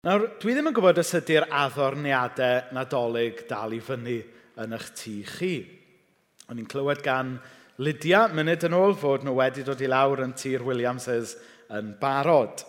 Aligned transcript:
Nawr, 0.00 0.22
dwi 0.40 0.54
ddim 0.56 0.70
yn 0.70 0.72
gwybod 0.72 0.96
os 1.02 1.10
ydy'r 1.18 1.44
addorniadau 1.52 2.70
nadolig 2.72 3.42
dal 3.50 3.74
i 3.76 3.82
fyny 3.84 4.14
yn 4.64 4.72
eich 4.72 4.86
tŷ 4.96 5.10
chi. 5.28 5.48
O'n 6.48 6.62
i'n 6.62 6.68
clywed 6.72 7.02
gan 7.04 7.34
Lydia, 7.84 8.22
munud 8.32 8.62
yn 8.64 8.76
ôl, 8.78 8.94
fod 8.96 9.26
nhw 9.26 9.34
wedi 9.36 9.60
dod 9.66 9.82
i 9.84 9.90
lawr 9.92 10.22
yn 10.24 10.32
tir 10.40 10.62
Williamses 10.64 11.34
yn 11.76 11.90
barod. 12.00 12.62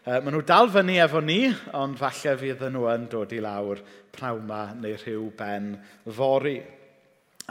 E, 0.00 0.14
maen 0.14 0.32
nhw 0.32 0.40
dal 0.48 0.72
fyny 0.72 0.96
efo 1.04 1.20
ni, 1.20 1.42
ond 1.76 2.00
falle 2.00 2.32
fydd 2.40 2.64
nhw 2.70 2.86
yn 2.94 3.04
dod 3.12 3.34
i 3.36 3.42
lawr 3.44 3.82
prawma 4.16 4.62
neu 4.72 4.96
rhyw 5.02 5.26
ben 5.42 5.74
fori. 6.08 6.54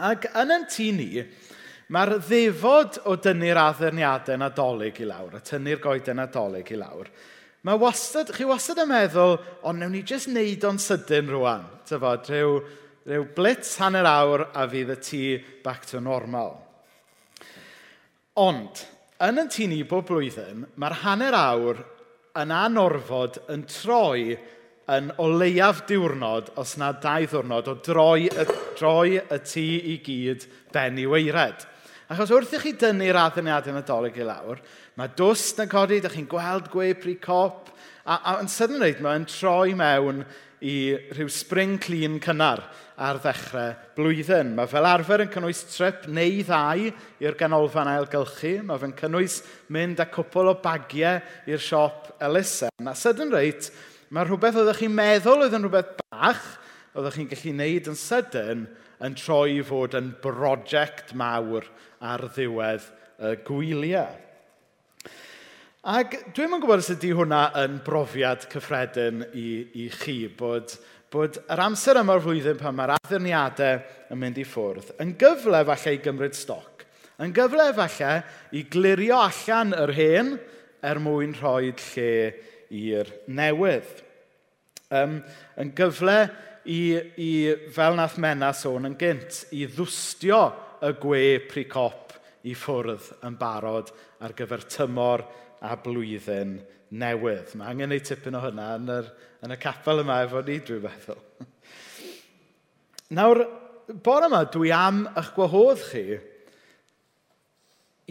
Ac 0.02 0.26
yn 0.34 0.56
yn 0.56 0.66
tŷ 0.66 0.88
ni, 0.98 1.12
mae'r 1.94 2.16
ddefod 2.24 3.04
o 3.06 3.14
dynnu'r 3.22 3.62
addurniadau 3.68 4.42
nadolig 4.42 5.04
i 5.06 5.12
lawr, 5.14 5.38
a 5.38 5.44
tynnu'r 5.46 5.86
goeden 5.86 6.18
nadolig 6.24 6.74
i 6.74 6.82
lawr, 6.82 7.14
Mae 7.62 7.78
wastad, 7.78 8.32
chi 8.34 8.46
wastad 8.50 8.80
yn 8.82 8.90
meddwl, 8.90 9.36
ond 9.70 9.78
newn 9.78 9.92
ni 9.94 10.02
jyst 10.08 10.32
neud 10.34 10.64
o'n 10.66 10.80
sydyn 10.82 11.28
rwan. 11.30 11.68
Tyfod, 11.86 12.26
rhyw, 12.32 12.56
rhyw 13.06 13.28
blitz 13.36 13.76
hanner 13.78 14.08
awr 14.10 14.48
a 14.50 14.66
fydd 14.72 14.96
y 14.96 14.98
tŷ 15.06 15.22
back 15.62 15.86
to 15.92 16.02
normal. 16.02 16.56
Ond, 18.42 18.82
yn 19.22 19.44
y 19.44 19.46
tŷ 19.54 19.68
ni 19.70 19.84
bob 19.86 20.08
blwyddyn, 20.10 20.66
mae'r 20.82 20.98
hanner 21.04 21.38
awr 21.38 21.84
yn 22.42 22.56
anorfod 22.56 23.38
yn 23.54 23.68
troi 23.70 24.40
yn 24.92 25.12
o 25.22 25.28
leiaf 25.30 25.84
diwrnod, 25.86 26.50
os 26.58 26.74
na 26.82 26.90
dau 26.98 27.28
ddwrnod, 27.30 27.70
o 27.70 27.78
droi 27.86 28.26
y, 28.26 28.46
droi 28.80 29.20
y 29.22 29.38
tŷ 29.38 29.68
i 29.94 30.00
gyd 30.02 30.48
ben 30.74 30.98
i 30.98 31.06
weired. 31.06 31.68
Achos 32.12 32.32
wrth 32.36 32.58
i 32.58 32.60
chi 32.60 32.72
dynnu'r 32.76 33.16
addeniadau 33.16 33.72
nadolig 33.72 34.18
i 34.20 34.26
lawr, 34.28 34.58
mae 35.00 35.14
dwst 35.16 35.62
yn 35.64 35.70
codi, 35.72 36.02
ydych 36.02 36.18
chi'n 36.18 36.26
gweld 36.28 36.66
gwe 36.74 36.90
pri 37.00 37.14
cop, 37.24 37.70
a, 38.04 38.18
a 38.18 38.34
yn 38.42 38.50
sydyn 38.52 38.82
rhaid 38.82 39.00
mae'n 39.06 39.28
troi 39.32 39.72
mewn 39.80 40.20
i 40.60 40.74
rhyw 41.14 41.32
spring 41.32 41.78
clean 41.80 42.18
cynnar 42.20 42.66
ar 43.00 43.22
ddechrau 43.24 43.72
blwyddyn. 43.96 44.52
Mae 44.58 44.68
fel 44.68 44.90
arfer 44.90 45.24
yn 45.24 45.32
cynnwys 45.32 45.64
trip 45.72 46.04
neu 46.12 46.44
ddau 46.44 46.92
i'r 47.24 47.40
ganolfan 47.40 47.94
ailgylchu. 47.94 48.58
Mae 48.68 48.84
fe'n 48.84 48.98
cynnwys 49.00 49.40
mynd 49.72 50.04
â 50.04 50.10
cwpl 50.12 50.52
o 50.52 50.58
bagiau 50.60 51.24
i'r 51.48 51.64
siop 51.64 52.12
elusen. 52.28 52.92
A 52.92 52.98
sydyn 52.98 53.32
reit, 53.32 53.72
mae 54.12 54.28
rhywbeth 54.28 54.60
oeddech 54.60 54.84
chi'n 54.84 55.00
meddwl 55.00 55.48
oedd 55.48 55.56
yn 55.56 55.64
rhywbeth 55.64 55.96
bach, 56.04 56.44
oeddech 56.92 57.22
chi'n 57.22 57.32
gallu 57.32 57.56
gwneud 57.56 57.94
yn 57.96 58.02
sydyn, 58.04 58.68
yn 59.06 59.16
troi 59.18 59.58
i 59.58 59.64
fod 59.66 59.96
yn 59.98 60.12
brosiect 60.22 61.16
mawr 61.18 61.66
ar 62.06 62.28
ddiwedd 62.34 62.88
y 63.22 63.34
gwyliau. 63.48 64.20
Ac 65.92 66.14
dwi'n 66.36 66.52
yn 66.54 66.62
gwybod 66.62 66.84
os 66.84 66.92
ydy 66.94 67.10
hwnna 67.18 67.42
yn 67.64 67.80
brofiad 67.82 68.44
cyffredin 68.52 69.24
i, 69.34 69.48
i 69.82 69.88
chi, 69.90 70.28
bod, 70.38 70.76
bod 71.10 71.40
yr 71.42 71.64
amser 71.64 71.98
yma'r 72.04 72.22
flwyddyn 72.22 72.60
pan 72.60 72.78
mae'r 72.78 72.94
addurniadau 73.00 73.82
yn 74.14 74.22
mynd 74.22 74.38
i 74.38 74.46
ffwrdd, 74.46 74.92
yn 75.02 75.16
gyfle 75.18 75.64
falle 75.72 75.96
i 75.96 76.02
gymryd 76.06 76.38
stoc, 76.38 76.86
yn 77.18 77.34
gyfle 77.34 77.72
falle 77.80 78.14
i 78.54 78.62
glirio 78.70 79.18
allan 79.26 79.74
yr 79.78 79.96
hen 79.98 80.32
er 80.86 81.02
mwyn 81.02 81.34
rhoi 81.40 81.74
lle 81.74 82.14
i'r 82.70 83.10
newydd. 83.34 84.06
Um, 84.92 85.18
yn 85.58 85.74
gyfle 85.74 86.18
i, 86.66 86.82
i, 87.18 87.32
fel 87.74 87.98
nath 87.98 88.18
Mena 88.22 88.52
sôn 88.56 88.90
yn 88.90 88.98
gynt, 89.00 89.46
i 89.56 89.66
ddwstio 89.70 90.42
y 90.82 90.92
gwe 91.02 91.24
pricop 91.50 92.16
i 92.48 92.56
ffwrdd 92.58 93.12
yn 93.28 93.38
barod 93.40 93.92
ar 94.22 94.36
gyfer 94.38 94.66
tymor 94.70 95.24
a 95.62 95.76
blwyddyn 95.78 96.58
newydd. 96.98 97.56
Mae 97.58 97.72
angen 97.72 97.96
ei 97.96 98.04
tipyn 98.04 98.38
o 98.38 98.44
hynna 98.44 98.74
yn, 98.80 98.90
yr, 98.98 99.10
yn 99.46 99.56
y 99.56 99.60
capel 99.62 100.04
yma 100.04 100.22
efo 100.26 100.42
ni, 100.46 100.58
dwi'n 100.66 100.84
meddwl. 100.86 101.22
Nawr, 103.18 103.44
bore 104.04 104.30
yma, 104.30 104.44
dwi 104.52 104.72
am 104.76 105.06
eich 105.20 105.34
gwahodd 105.36 105.82
chi 105.90 106.06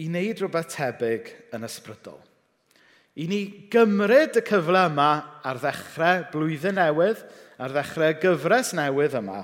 i 0.01 0.07
wneud 0.09 0.41
rhywbeth 0.41 0.75
tebyg 0.75 1.31
yn 1.55 1.67
ysbrydol 1.67 2.19
i 3.19 3.27
ni 3.27 3.41
gymryd 3.71 4.37
y 4.39 4.43
cyfle 4.47 4.85
yma 4.87 5.09
ar 5.43 5.59
ddechrau 5.59 6.27
blwyddyn 6.31 6.77
newydd, 6.79 7.19
ar 7.59 7.73
ddechrau 7.75 8.15
gyfres 8.21 8.71
newydd 8.77 9.17
yma, 9.19 9.41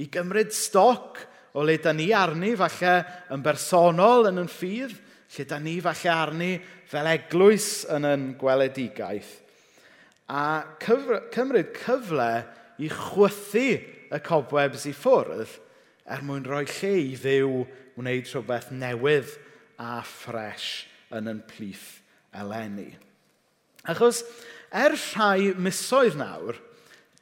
i 0.00 0.06
gymryd 0.12 0.54
stoc 0.56 1.20
o 1.52 1.64
le 1.66 1.76
da 1.82 1.92
ni 1.92 2.08
arni 2.16 2.54
falle 2.56 2.94
yn 3.34 3.44
bersonol 3.44 4.30
yn 4.30 4.40
yn 4.44 4.50
ffydd, 4.50 4.94
lle 5.36 5.46
da 5.46 5.58
ni 5.62 5.76
falle 5.84 6.12
arni 6.14 6.50
fel 6.90 7.10
eglwys 7.10 7.84
yn 7.92 8.08
yn 8.08 8.26
gweledigaeth, 8.40 9.34
a 10.30 10.62
cyfr 10.80 11.26
cymryd 11.34 11.74
cyfle 11.76 12.30
i 12.80 12.88
chwythu 12.88 13.66
y 14.10 14.22
cobwebs 14.24 14.86
i 14.88 14.94
ffwrdd 14.96 15.58
er 16.10 16.24
mwyn 16.26 16.46
rhoi 16.46 16.64
lle 16.70 16.94
i 17.02 17.12
ddiw 17.20 17.60
wneud 18.00 18.30
rhywbeth 18.30 18.72
newydd 18.74 19.36
a 19.82 20.00
ffres 20.06 20.70
yn 21.14 21.30
yn 21.30 21.44
plith 21.50 22.00
eleni. 22.40 22.88
Achos 23.88 24.24
er 24.70 24.92
rhai 24.96 25.54
misoedd 25.56 26.18
nawr, 26.20 26.58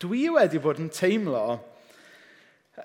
dwi 0.02 0.26
wedi 0.34 0.58
bod 0.62 0.80
yn 0.82 0.90
teimlo 0.94 1.58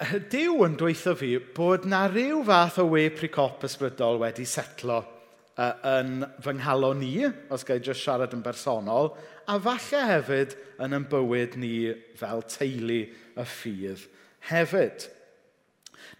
Dyw 0.01 0.63
yn 0.65 0.75
dweithio 0.79 1.13
fi 1.17 1.35
bod 1.55 1.83
na 1.89 2.05
rhyw 2.09 2.41
fath 2.47 2.79
o 2.81 2.85
we 2.89 3.05
pricop 3.13 3.63
ysbrydol 3.67 4.17
wedi 4.21 4.45
setlo 4.49 5.03
uh, 5.03 5.73
yn 5.99 6.23
fy 6.41 6.55
nghalo 6.57 6.93
ni, 6.97 7.11
os 7.53 7.65
gael 7.67 7.83
jyst 7.83 8.01
siarad 8.01 8.33
yn 8.33 8.41
bersonol, 8.45 9.11
a 9.45 9.59
falle 9.61 10.01
hefyd 10.09 10.55
yn 10.81 10.97
yn 10.97 11.07
bywyd 11.11 11.57
ni 11.61 11.75
fel 12.17 12.41
teulu 12.49 13.03
y 13.03 13.45
ffydd 13.45 14.07
hefyd. 14.49 15.07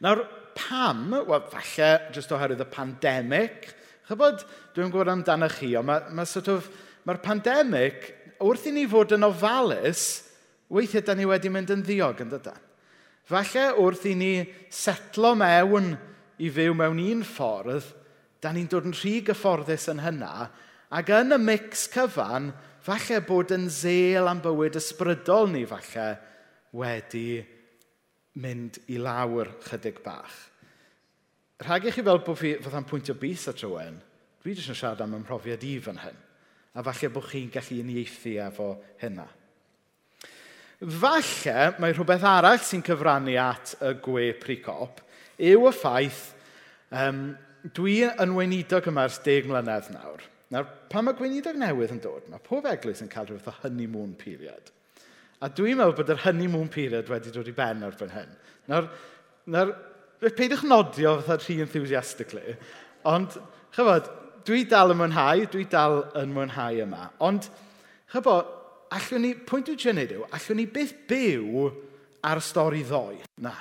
Nawr, 0.03 0.24
pam? 0.58 1.08
Wel, 1.25 1.47
falle 1.52 1.90
jyst 2.13 2.34
oherwydd 2.36 2.63
y 2.63 2.69
pandemig. 2.72 3.72
Chybod, 4.08 4.44
dwi'n 4.75 4.92
gwybod 4.94 5.12
amdano 5.16 5.50
chi, 5.52 5.74
ond 5.80 5.90
mae, 5.90 6.13
mae 6.13 6.30
sort 6.30 6.52
of 6.52 6.69
mae'r 7.08 7.22
pandemig, 7.24 8.06
wrth 8.44 8.68
i 8.69 8.74
ni 8.75 8.86
fod 8.90 9.16
yn 9.16 9.28
ofalus, 9.28 10.24
weithiau 10.74 11.06
da 11.06 11.16
ni 11.18 11.28
wedi 11.30 11.52
mynd 11.53 11.74
yn 11.75 11.84
ddiog 11.86 12.24
yn 12.24 12.31
dydyn. 12.34 12.62
Falle 13.30 13.69
wrth 13.80 14.08
i 14.09 14.16
ni 14.19 14.34
setlo 14.74 15.34
mewn 15.40 15.94
i 16.44 16.50
fyw 16.52 16.75
mewn 16.75 17.00
un 17.03 17.24
ffordd, 17.28 17.86
da 18.44 18.52
ni'n 18.52 18.68
dod 18.72 18.90
yn 18.90 18.96
rhy 18.97 19.19
gyfforddus 19.30 19.88
yn 19.94 20.03
hynna, 20.03 20.50
ac 20.94 21.12
yn 21.16 21.36
y 21.36 21.40
mix 21.40 21.88
cyfan, 21.94 22.52
falle 22.84 23.22
bod 23.24 23.53
yn 23.56 23.69
zel 23.72 24.28
am 24.28 24.42
bywyd 24.44 24.75
ysbrydol 24.80 25.47
ni 25.53 25.63
falle 25.69 26.08
wedi 26.75 27.28
mynd 28.44 28.81
i 28.92 29.00
lawr 29.00 29.53
chydig 29.69 30.02
bach. 30.03 30.36
Rhag 31.63 31.88
i 31.88 31.94
chi 31.96 32.03
fel 32.03 32.19
bod 32.25 32.40
fi 32.40 32.58
fydda'n 32.59 32.88
pwyntio 32.90 33.16
bus 33.16 33.47
at 33.47 33.62
rhywun, 33.62 34.02
dwi 34.44 34.56
jyst 34.58 34.74
yn 34.74 34.80
siarad 34.80 35.03
am 35.06 35.16
ymhrofiad 35.22 35.63
i 35.63 35.78
fan 35.86 36.02
hyn 36.02 36.23
a 36.74 36.84
falle 36.84 37.10
bod 37.14 37.30
chi'n 37.30 37.52
gallu 37.54 37.80
uniaethu 37.84 38.36
efo 38.48 38.70
hynna. 39.02 39.28
Falle 40.84 41.58
mae 41.80 41.94
rhywbeth 41.94 42.26
arall 42.28 42.62
sy'n 42.66 42.84
cyfrannu 42.86 43.38
at 43.40 43.76
y 43.80 43.94
gwe 44.04 44.32
pricop 44.42 45.00
yw 45.38 45.70
y 45.70 45.74
ffaith 45.78 46.24
um, 46.92 47.26
dwi 47.78 48.02
yn 48.10 48.36
weinidog 48.36 48.90
yma 48.92 49.08
ers 49.08 49.22
deg 49.24 49.48
mlynedd 49.50 49.92
nawr. 49.94 50.26
Nawr, 50.54 50.68
pan 50.92 51.08
mae 51.08 51.18
gweinidog 51.18 51.58
newydd 51.58 51.96
yn 51.96 52.02
dod, 52.04 52.28
mae 52.30 52.42
pob 52.44 52.68
eglwys 52.70 53.02
yn 53.06 53.12
cael 53.12 53.30
rhywbeth 53.30 53.50
o 53.50 53.56
honeymoon 53.64 54.14
period. 54.20 54.74
A 55.44 55.50
dwi'n 55.50 55.80
meddwl 55.80 55.96
bod 55.98 56.12
yr 56.14 56.22
honeymoon 56.26 56.70
period 56.74 57.10
wedi 57.12 57.32
dod 57.34 57.50
i 57.50 57.56
ben 57.56 57.86
erbyn 57.88 58.14
hyn. 58.14 58.36
Nawr, 58.72 58.90
nawr 59.52 59.74
peidwch 60.24 60.66
nodio 60.68 61.16
fatha 61.22 61.40
rhy 61.40 61.58
enthusiastically, 61.64 62.58
ond, 63.10 63.40
chyfod, 63.76 64.12
dwi 64.48 64.64
dal 64.70 64.94
yn 64.94 65.00
mwynhau, 65.00 65.46
dwi 65.52 65.68
dal 65.72 66.02
yn 66.20 66.34
mwynhau 66.36 66.80
yma. 66.86 67.08
Ond, 67.24 67.48
chybo, 68.14 68.38
allwn 68.94 69.24
ni, 69.26 69.34
pwynt 69.48 69.70
dwi'n 69.70 69.81
gwneud 69.84 70.16
yw, 70.18 70.26
allwn 70.38 70.59
ni 70.62 70.68
byth 70.72 70.95
byw 71.10 71.69
ar 72.30 72.42
y 72.42 72.45
stori 72.45 72.84
ddoe. 72.88 73.22
Na. 73.44 73.54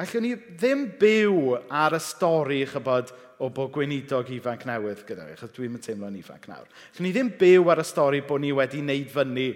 Allwn 0.00 0.26
ni 0.26 0.34
ddim 0.58 0.88
byw 1.00 1.54
ar 1.70 1.96
y 1.96 2.02
stori, 2.02 2.64
chybod, 2.70 3.14
o 3.42 3.48
bod 3.54 3.72
gweinidog 3.74 4.30
ifanc 4.34 4.62
newydd 4.68 5.02
gyda 5.08 5.26
fi, 5.26 5.34
achos 5.34 5.54
dwi'n 5.56 5.80
teimlo'n 5.82 6.18
ifanc 6.20 6.46
nawr. 6.50 6.68
Allwn 6.92 7.08
ni 7.08 7.14
ddim 7.14 7.32
byw 7.40 7.72
ar 7.72 7.82
y 7.82 7.86
stori 7.88 8.22
bod 8.26 8.44
ni 8.44 8.52
wedi 8.54 8.82
wneud 8.82 9.10
fyny 9.14 9.48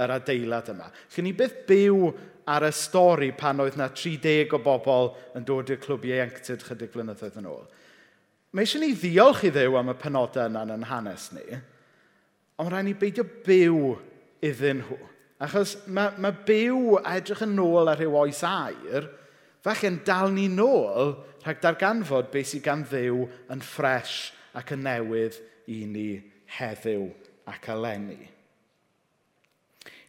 yr 0.00 0.14
adeilad 0.16 0.70
yma. 0.74 0.90
Allwn 0.90 1.28
ni 1.28 1.34
byth 1.38 1.64
byw 1.68 1.98
ar 2.50 2.66
y 2.68 2.72
stori 2.76 3.30
pan 3.36 3.62
oedd 3.64 3.78
na 3.80 3.88
30 3.90 4.54
o 4.54 4.60
bobl 4.62 5.12
yn 5.38 5.46
dod 5.48 5.72
i'r 5.72 5.80
clwb 5.82 6.06
ieuenctid 6.10 6.66
chydig 6.66 6.92
blynyddoedd 6.94 7.40
yn 7.40 7.50
ôl. 7.50 7.64
Mae 8.54 8.62
eisiau 8.62 8.84
ni 8.84 8.92
ddiolch 8.94 9.48
i 9.48 9.50
ddew 9.50 9.74
am 9.80 9.90
y 9.90 9.96
penodau 9.98 10.46
yna 10.46 10.62
yn 10.76 10.86
hanes 10.86 11.26
ni, 11.34 11.42
ond 12.62 12.70
rhaid 12.70 12.86
ni 12.86 12.92
beidio 12.94 13.24
byw 13.26 13.96
iddyn 14.46 14.84
nhw. 14.84 14.98
Achos 15.42 15.74
mae, 15.90 16.12
mae 16.22 16.36
byw 16.46 17.00
a 17.00 17.16
edrych 17.18 17.42
yn 17.48 17.58
ôl 17.58 17.90
ar 17.90 17.98
rhyw 17.98 18.14
oes 18.20 18.44
air, 18.46 19.08
falle'n 19.66 19.98
dal 20.06 20.30
ni 20.30 20.46
nôl 20.52 21.16
rhag 21.42 21.58
darganfod 21.64 22.30
beth 22.30 22.52
sydd 22.52 22.62
gan 22.68 22.86
ddew 22.86 23.26
yn 23.50 23.64
ffres 23.64 24.30
ac 24.54 24.70
yn 24.76 24.86
newydd 24.86 25.40
i 25.74 25.82
ni 25.90 26.08
heddiw 26.54 27.08
ac 27.50 27.68
eleni. 27.74 28.20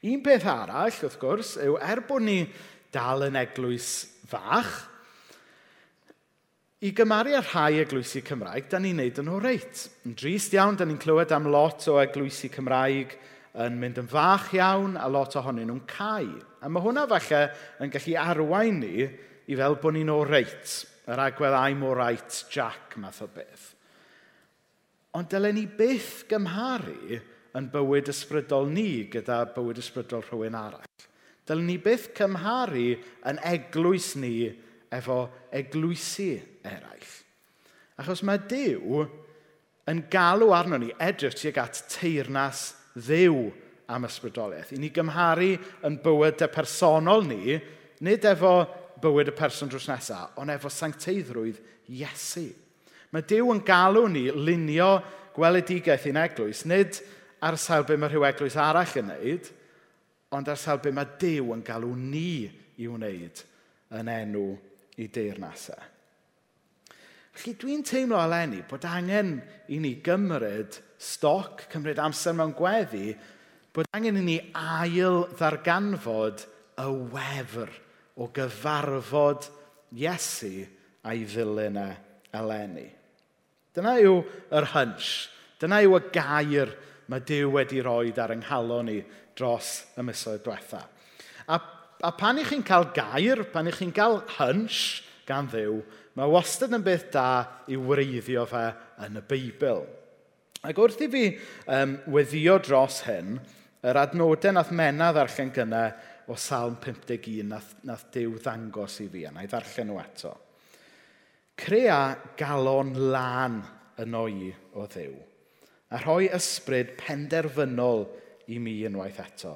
Un 0.05 0.21
peth 0.21 0.45
arall, 0.45 0.93
wrth 0.93 1.17
gwrs, 1.17 1.55
yw 1.65 1.79
er 1.81 2.05
bod 2.05 2.27
ni 2.27 2.43
dal 2.93 3.25
yn 3.25 3.41
eglwys 3.41 3.89
fach, 4.29 4.83
i 6.85 6.91
gymaru 6.93 7.33
â 7.33 7.41
rhai 7.41 7.79
eglwysi 7.81 8.21
Cymraeg, 8.25 8.67
da 8.69 8.77
ni'n 8.81 8.99
neud 8.99 9.17
yn 9.21 9.29
o 9.33 9.39
reit. 9.41 9.87
Yn 10.05 10.13
drist 10.17 10.53
iawn, 10.53 10.75
da 10.77 10.85
ni'n 10.85 10.99
clywed 11.01 11.31
am 11.33 11.47
lot 11.49 11.87
o 11.89 11.95
eglwysi 11.97 12.51
Cymraeg 12.53 13.15
yn 13.63 13.79
mynd 13.81 14.01
yn 14.03 14.09
fach 14.11 14.51
iawn 14.53 14.93
a 14.99 15.07
lot 15.09 15.37
ohonyn 15.39 15.65
nhw'n 15.71 15.85
cael. 15.89 16.35
A 16.61 16.69
mae 16.69 16.85
hwnna 16.85 17.07
falle 17.09 17.41
yn 17.81 17.93
gallu 17.93 18.17
arwain 18.21 18.79
ni 18.83 19.07
i 19.07 19.57
fel 19.57 19.79
bod 19.81 19.97
ni'n 19.97 20.13
o 20.13 20.19
reit. 20.27 20.77
Yr 21.09 21.25
agwedd 21.25 21.57
I'm 21.57 21.83
o 21.85 21.93
right 21.97 22.37
Jack 22.53 22.97
math 23.01 23.23
o 23.25 23.29
beth. 23.33 23.71
Ond 25.17 25.29
dylen 25.31 25.57
ni 25.57 25.65
byth 25.65 26.25
gymharu 26.29 27.21
yn 27.55 27.69
bywyd 27.71 28.11
ysbrydol 28.11 28.67
ni 28.69 29.05
gyda 29.09 29.45
bywyd 29.55 29.79
ysbrydol 29.81 30.25
rhywun 30.27 30.57
arall. 30.59 31.05
Dylen 31.47 31.69
ni 31.69 31.77
byth 31.81 32.11
cymharu 32.17 32.91
yn 33.31 33.39
eglwys 33.47 34.13
ni 34.19 34.35
efo 34.93 35.23
eglwysi 35.55 36.33
eraill. 36.69 37.13
Achos 38.01 38.23
mae 38.27 38.41
Dyw 38.49 39.05
yn 39.91 40.01
galw 40.11 40.51
arno 40.55 40.79
ni 40.81 40.91
edrych 40.99 41.37
tuag 41.37 41.61
at 41.61 41.83
teirnas 41.93 42.73
ddew 42.95 43.51
am 43.91 44.07
ysbrydoliaeth. 44.07 44.73
I 44.73 44.81
ni 44.81 44.89
gymharu 44.93 45.53
yn 45.85 45.99
bywyd 46.03 46.41
y 46.41 46.49
personol 46.51 47.25
ni, 47.27 47.57
nid 48.05 48.25
efo 48.27 48.55
bywyd 49.01 49.29
y 49.31 49.35
person 49.37 49.69
drws 49.69 49.87
nesaf, 49.91 50.33
ond 50.41 50.53
efo 50.53 50.71
sancteiddrwydd 50.71 51.61
Iesu. 51.93 52.47
Mae 53.13 53.23
Dyw 53.29 53.51
yn 53.53 53.61
galw 53.63 54.07
ni 54.11 54.25
lunio 54.33 54.97
gweledigaeth 55.35 56.07
i'n 56.09 56.19
eglwys, 56.23 56.65
nid 56.67 56.97
ar 57.45 57.57
sawl 57.61 57.85
be 57.87 57.97
mae 57.99 58.09
rhyw 58.09 58.25
eglwys 58.27 58.57
arall 58.59 58.99
yn 59.01 59.11
wneud, 59.13 59.49
ond 60.35 60.49
ar 60.49 60.59
sawl 60.59 60.81
be 60.83 60.93
mae 60.95 61.13
Dyw 61.21 61.53
yn 61.55 61.65
galw 61.67 61.91
ni 61.95 62.47
i 62.81 62.89
wneud 62.89 63.43
yn 63.95 64.09
enw 64.11 64.47
i 64.99 65.07
deyrnasau. 65.11 65.94
Felly 67.45 67.59
dwi'n 67.61 67.83
teimlo 67.85 68.17
eleni 68.17 68.63
bod 68.65 68.87
angen 68.89 69.35
i 69.69 69.77
ni 69.77 69.91
gymryd 70.01 70.79
stoc, 70.97 71.67
cymryd 71.69 71.99
amser 72.01 72.33
mewn 72.33 72.55
gweddi, 72.57 73.11
bod 73.69 73.85
angen 73.93 74.17
i 74.17 74.23
ni 74.25 74.37
ail 74.57 75.27
ddarganfod 75.37 76.41
y 76.81 76.87
wefr 77.13 77.69
o 78.17 78.31
gyfarfod 78.33 79.45
Iesu 79.93 80.65
a'i 81.05 81.21
ddilyn 81.21 81.77
e 81.83 81.85
eleni. 82.33 82.89
Dyna 83.77 83.93
yw 84.01 84.17
yr 84.49 84.71
hunch. 84.73 85.13
Dyna 85.61 85.83
yw 85.85 85.99
y 85.99 86.03
gair 86.17 86.73
mae 87.13 87.21
Dyw 87.29 87.53
wedi 87.59 87.85
rhoi 87.85 88.09
ar 88.17 88.33
yng 88.33 88.41
nghalon 88.41 88.89
ni 88.89 89.03
dros 89.37 89.83
y 89.93 90.09
misoedd 90.09 90.41
diwetha. 90.49 90.81
A, 91.45 91.61
a 92.01 92.17
pan 92.17 92.41
i 92.41 92.49
chi'n 92.49 92.65
cael 92.65 92.89
gair, 92.97 93.45
pan 93.53 93.69
i 93.69 93.77
chi'n 93.83 93.93
cael 93.93 94.23
hunch, 94.39 95.03
gan 95.27 95.49
ddiw, 95.51 95.77
mae 96.17 96.31
wastad 96.31 96.73
yn 96.75 96.83
beth 96.85 97.09
da 97.13 97.27
i 97.71 97.77
wreiddio 97.79 98.45
fe 98.49 98.65
yn 99.05 99.19
y 99.19 99.23
Beibl. 99.29 99.85
Ac 100.65 100.79
wrth 100.81 101.03
i 101.05 101.09
fi 101.11 101.25
um, 101.69 101.97
weddio 102.15 102.57
dros 102.63 103.03
hyn, 103.05 103.37
yr 103.85 103.99
adnodau 104.01 104.55
nath 104.55 104.73
mena 104.73 105.11
ddarllen 105.13 105.51
gyna 105.53 105.83
o 106.31 106.37
Salm 106.39 106.79
51 106.81 107.51
nath, 107.51 107.75
nath 107.85 108.07
Dyw 108.13 108.39
ddangos 108.39 108.97
i 109.03 109.09
fi, 109.11 109.25
a 109.27 109.33
na 109.33 109.45
i 109.45 109.49
ddarllen 109.49 109.91
nhw 109.91 109.99
eto. 110.01 110.33
Crea 111.55 111.99
galon 112.37 112.95
lan 113.13 113.61
yn 114.01 114.17
o'i 114.17 114.49
o 114.75 114.87
ddiw, 114.89 115.13
a 115.93 116.01
rhoi 116.01 116.31
ysbryd 116.33 116.95
penderfynol 116.99 118.07
i 118.51 118.57
mi 118.59 118.79
unwaith 118.89 119.21
eto. 119.23 119.53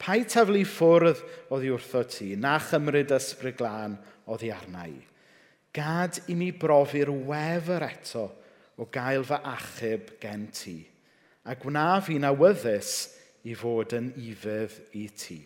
Pai 0.00 0.22
taflu 0.28 0.62
ffwrdd 0.64 1.24
oddi 1.52 1.72
wrtho 1.72 2.04
ti, 2.08 2.34
na 2.36 2.54
chymryd 2.62 3.12
ysbryd 3.16 3.58
glân 3.58 3.98
oddi 4.32 4.52
arna 4.54 4.86
i. 4.88 5.09
Gad 5.74 6.18
i 6.32 6.34
mi 6.34 6.50
brofi'r 6.56 7.12
wefr 7.28 7.84
eto 7.86 8.24
o 8.80 8.86
gael 8.90 9.22
fy 9.26 9.38
achub 9.52 10.14
gen 10.22 10.48
ti, 10.54 10.78
a 11.46 11.54
gwna 11.54 12.00
fi'n 12.02 12.26
awyddus 12.26 12.94
i 13.46 13.54
fod 13.56 13.94
yn 13.98 14.10
ifydd 14.18 14.96
i 14.98 15.06
ti. 15.14 15.38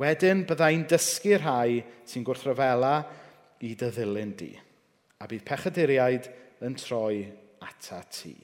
Wedyn 0.00 0.42
byddai'n 0.48 0.86
dysgu 0.90 1.36
rhai 1.38 1.82
sy'n 2.08 2.24
gwrthryfela 2.26 2.94
i 3.62 3.74
dy 3.78 3.90
ddilyn 3.90 4.32
di, 4.38 4.50
a 5.20 5.28
bydd 5.30 5.44
pechaduriaid 5.46 6.30
yn 6.64 6.74
troi 6.78 7.22
ata 7.62 8.00
ti. 8.10 8.34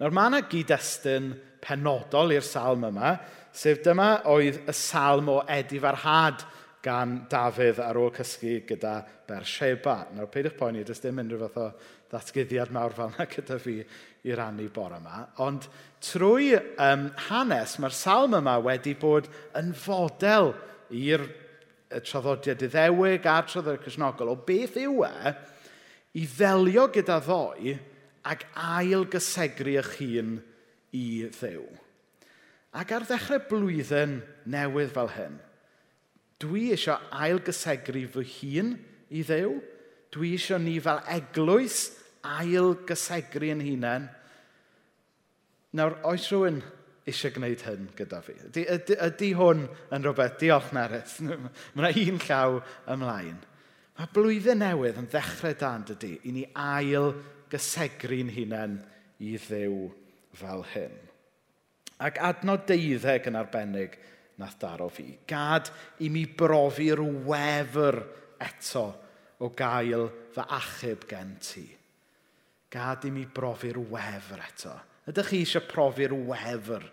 Nawr 0.00 0.12
mae 0.12 0.32
yna 0.32 0.42
gyd-destun 0.50 1.30
penodol 1.64 2.34
i'r 2.34 2.44
salm 2.44 2.88
yma, 2.90 3.14
sef 3.54 3.84
dyma 3.84 4.24
oedd 4.32 4.64
y 4.66 4.74
salm 4.74 5.30
o 5.30 5.38
edif 5.46 5.86
ar 5.86 6.00
had 6.02 6.44
gan 6.84 7.22
Dafydd 7.30 7.80
ar 7.82 7.98
ôl 7.98 8.12
cysgu 8.14 8.58
gyda 8.68 8.98
Bersheba. 9.28 10.02
Nawr, 10.12 10.28
peidiwch 10.32 10.58
poeni, 10.58 10.84
does 10.84 11.00
dim 11.00 11.22
unrhyw 11.22 11.46
fath 11.46 11.62
o 11.62 11.68
ddatgyddiad 12.12 12.72
mawr 12.74 12.94
fel 12.94 13.14
yna 13.14 13.26
gyda 13.30 13.58
fi 13.62 13.78
i 14.24 14.36
rannu 14.36 14.68
bore 14.72 15.00
yma. 15.00 15.22
Ond 15.44 15.66
trwy 16.04 16.52
um, 16.58 17.08
hanes, 17.28 17.78
mae'r 17.80 17.96
salm 17.96 18.36
yma 18.38 18.58
wedi 18.64 18.94
bod 19.00 19.30
yn 19.58 19.72
fodel 19.76 20.52
i'r 20.94 21.24
traddodiad 22.04 22.62
iddewig 22.68 23.26
a'r 23.30 23.48
traddodiad 23.48 23.84
cysnogol 23.86 24.32
o 24.32 24.38
beth 24.46 24.78
yw 24.80 25.04
e 25.08 25.34
i 26.20 26.26
ddelio 26.30 26.88
gyda 26.94 27.20
ddoi 27.24 27.74
ac 28.30 28.46
ail 28.54 29.08
gysegru 29.10 29.76
eich 29.78 29.96
hun 29.98 30.36
i 30.94 31.06
ddew. 31.34 31.64
Ac 32.74 32.94
ar 32.94 33.04
ddechrau 33.06 33.42
blwyddyn 33.50 34.18
newydd 34.50 34.94
fel 34.94 35.10
hyn, 35.14 35.36
Dwi 36.42 36.70
eisiau 36.74 36.98
ailgysegru 37.14 38.04
fy 38.10 38.24
hun 38.38 38.74
i 39.14 39.22
ddew. 39.26 39.58
Dwi 40.14 40.34
eisiau 40.36 40.60
ni 40.62 40.78
fel 40.82 41.02
eglwys 41.14 41.88
ailgysegru 42.24 43.52
yn 43.54 43.64
hunain. 43.64 44.08
Nawr, 45.74 45.98
oes 46.06 46.26
rhywun 46.30 46.60
eisiau 47.06 47.34
gwneud 47.34 47.64
hyn 47.66 47.88
gyda 47.98 48.20
fi? 48.24 48.36
Ydy, 48.48 48.66
ydy, 48.76 48.98
ydy 49.08 49.30
hwn 49.38 49.66
yn 49.94 50.06
rhywbeth 50.06 50.38
diolch 50.42 50.70
nereth? 50.76 51.18
Mae 51.74 51.92
yna 51.92 51.92
un 52.14 52.22
llaw 52.26 52.60
ymlaen. 52.94 53.40
Mae 53.98 54.10
blwyddyn 54.14 54.62
newydd 54.62 54.98
yn 54.98 55.10
ddechrau 55.10 55.54
dan 55.58 55.84
dydy 55.86 56.16
i 56.26 56.34
ni 56.34 56.48
ail 56.58 57.12
gysegru'n 57.52 58.32
hunain 58.34 58.80
i 59.22 59.36
ddew 59.38 59.88
fel 60.34 60.64
hyn. 60.72 60.96
Ac 62.02 62.18
adnod 62.26 62.64
deuddeg 62.66 63.28
yn 63.30 63.38
arbennig 63.38 63.94
nath 64.40 64.58
daro 64.60 64.88
fi. 64.90 65.06
Gad 65.26 65.70
i 66.02 66.10
mi 66.10 66.24
brofi'r 66.26 67.02
wefr 67.26 68.00
eto 68.42 68.84
o 69.44 69.50
gael 69.56 70.08
fy 70.34 70.46
achub 70.58 71.06
gen 71.10 71.36
ti. 71.42 71.66
Gad 72.70 73.06
i 73.06 73.12
mi 73.14 73.26
brofi'r 73.26 73.78
wefr 73.90 74.42
eto. 74.48 74.74
Ydych 75.10 75.30
chi 75.30 75.42
eisiau 75.44 75.66
profi'r 75.68 76.14
wefr? 76.30 76.88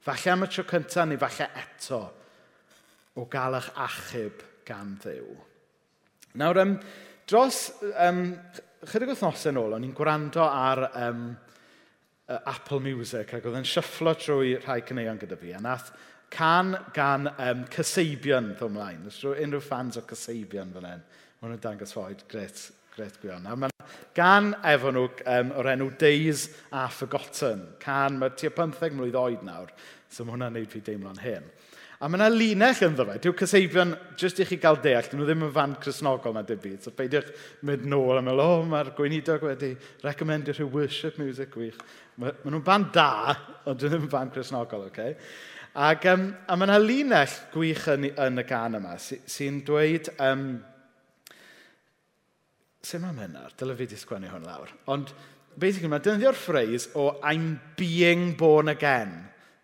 Falle 0.00 0.32
am 0.32 0.46
y 0.46 0.48
tro 0.48 0.64
cyntaf 0.64 1.06
neu 1.06 1.20
falle 1.20 1.50
eto 1.60 2.00
o 3.20 3.26
gael 3.30 3.58
eich 3.58 3.70
achub 3.84 4.42
gan 4.66 4.96
ddew. 5.02 5.36
Nawr, 6.40 6.62
um, 6.62 6.74
dros 7.28 7.58
um, 8.06 8.22
chydig 8.86 9.10
wythnosau 9.12 9.54
nôl, 9.54 9.74
o'n 9.76 9.86
i'n 9.86 9.94
gwrando 9.96 10.44
ar 10.46 10.84
um, 11.04 11.24
Apple 12.30 12.78
Music 12.84 13.34
ac 13.34 13.46
oedd 13.48 13.58
yn 13.58 13.66
syfflo 13.66 14.14
trwy 14.14 14.54
rhai 14.60 14.80
cyneuon 14.86 15.18
gyda 15.18 15.38
fi, 15.38 15.52
a 15.56 15.60
nath 15.62 15.90
can 16.30 16.76
gan 16.94 17.28
um, 17.36 17.64
Cyseibion 17.74 18.52
ddod 18.54 18.70
ymlaen. 18.70 19.06
Os 19.10 19.22
Unrhyw 19.26 19.62
fans 19.64 19.98
o 19.98 20.04
Cyseibion 20.06 20.70
fan 20.74 20.86
hyn. 20.86 21.06
Mae 21.40 21.50
nhw'n 21.50 21.62
dangos 21.64 21.94
ffordd 21.96 22.26
gret, 22.30 22.66
gret 22.94 23.16
gwion. 23.22 23.48
A 23.48 23.56
mae 23.58 23.72
gan 24.16 24.52
efo 24.72 24.92
nhw 24.94 25.06
um, 25.24 25.54
o'r 25.58 25.72
enw 25.74 25.90
Days 25.98 26.48
a 26.70 26.86
Forgotten. 26.92 27.64
Can, 27.82 28.20
mae 28.20 28.36
tua 28.38 28.52
15 28.54 28.98
mlynedd 28.98 29.18
oed 29.18 29.46
nawr, 29.46 29.72
so 30.10 30.26
mae 30.26 30.36
hwnna'n 30.36 30.58
neud 30.58 30.70
fi 30.70 30.84
deimlo'n 30.86 31.22
hyn. 31.24 31.50
A 32.00 32.08
mae 32.08 32.16
yna 32.16 32.30
linell 32.32 32.86
yn 32.86 32.94
fe. 32.96 33.18
Dyw 33.20 33.34
cyseibion, 33.36 33.90
jyst 34.20 34.38
i 34.40 34.46
chi 34.48 34.56
gael 34.60 34.78
deall, 34.80 35.04
dyn 35.04 35.20
nhw 35.20 35.26
ddim 35.28 35.42
yn 35.44 35.52
fan 35.52 35.74
chrysnogol 35.82 36.32
na 36.32 36.40
dim 36.48 36.60
byd. 36.62 36.78
So 36.80 36.94
peidiwch 36.96 37.28
mynd 37.68 37.84
nôl 37.92 38.16
a 38.16 38.22
meddwl, 38.24 38.40
o, 38.40 38.54
oh, 38.54 38.62
mae'r 38.70 38.94
gweinidog 38.96 39.44
wedi 39.44 39.74
recommendio 40.06 40.54
rhyw 40.56 40.70
worship 40.72 41.18
music 41.20 41.52
gwych. 41.52 41.76
Mae 42.16 42.32
ma 42.40 42.54
nhw'n 42.54 42.64
fan 42.64 42.86
da, 42.94 43.10
ond 43.66 43.82
dyn 43.82 43.90
nhw 43.90 43.98
ddim 43.98 44.06
yn 44.06 44.14
fan 44.14 44.32
chrysnogol, 44.32 44.86
oce? 44.88 44.94
Okay? 44.94 45.58
Ac, 45.78 46.06
um, 46.10 46.24
a 46.50 46.56
mae 46.58 46.66
yna 46.66 46.78
linell 46.82 47.36
gwych 47.52 47.84
yn, 47.92 48.08
yn 48.18 48.42
y 48.42 48.44
gan 48.48 48.78
yma 48.80 48.96
sy'n 48.98 49.22
sy 49.30 49.50
dweud... 49.66 50.10
Um, 50.18 50.48
Sut 52.80 53.02
mae'n 53.02 53.18
mynd 53.18 53.36
ar? 53.36 53.52
Dyle 53.60 53.76
fi 53.76 53.86
di 53.86 53.98
sgwennu 54.00 54.30
hwn 54.32 54.46
lawr. 54.48 54.70
Ond, 54.90 55.12
basically, 55.60 55.90
mae 55.92 56.00
dynyddio'r 56.02 56.38
ffreis 56.38 56.88
o 56.96 57.10
I'm 57.20 57.60
being 57.76 58.32
born 58.40 58.72
again. 58.72 59.12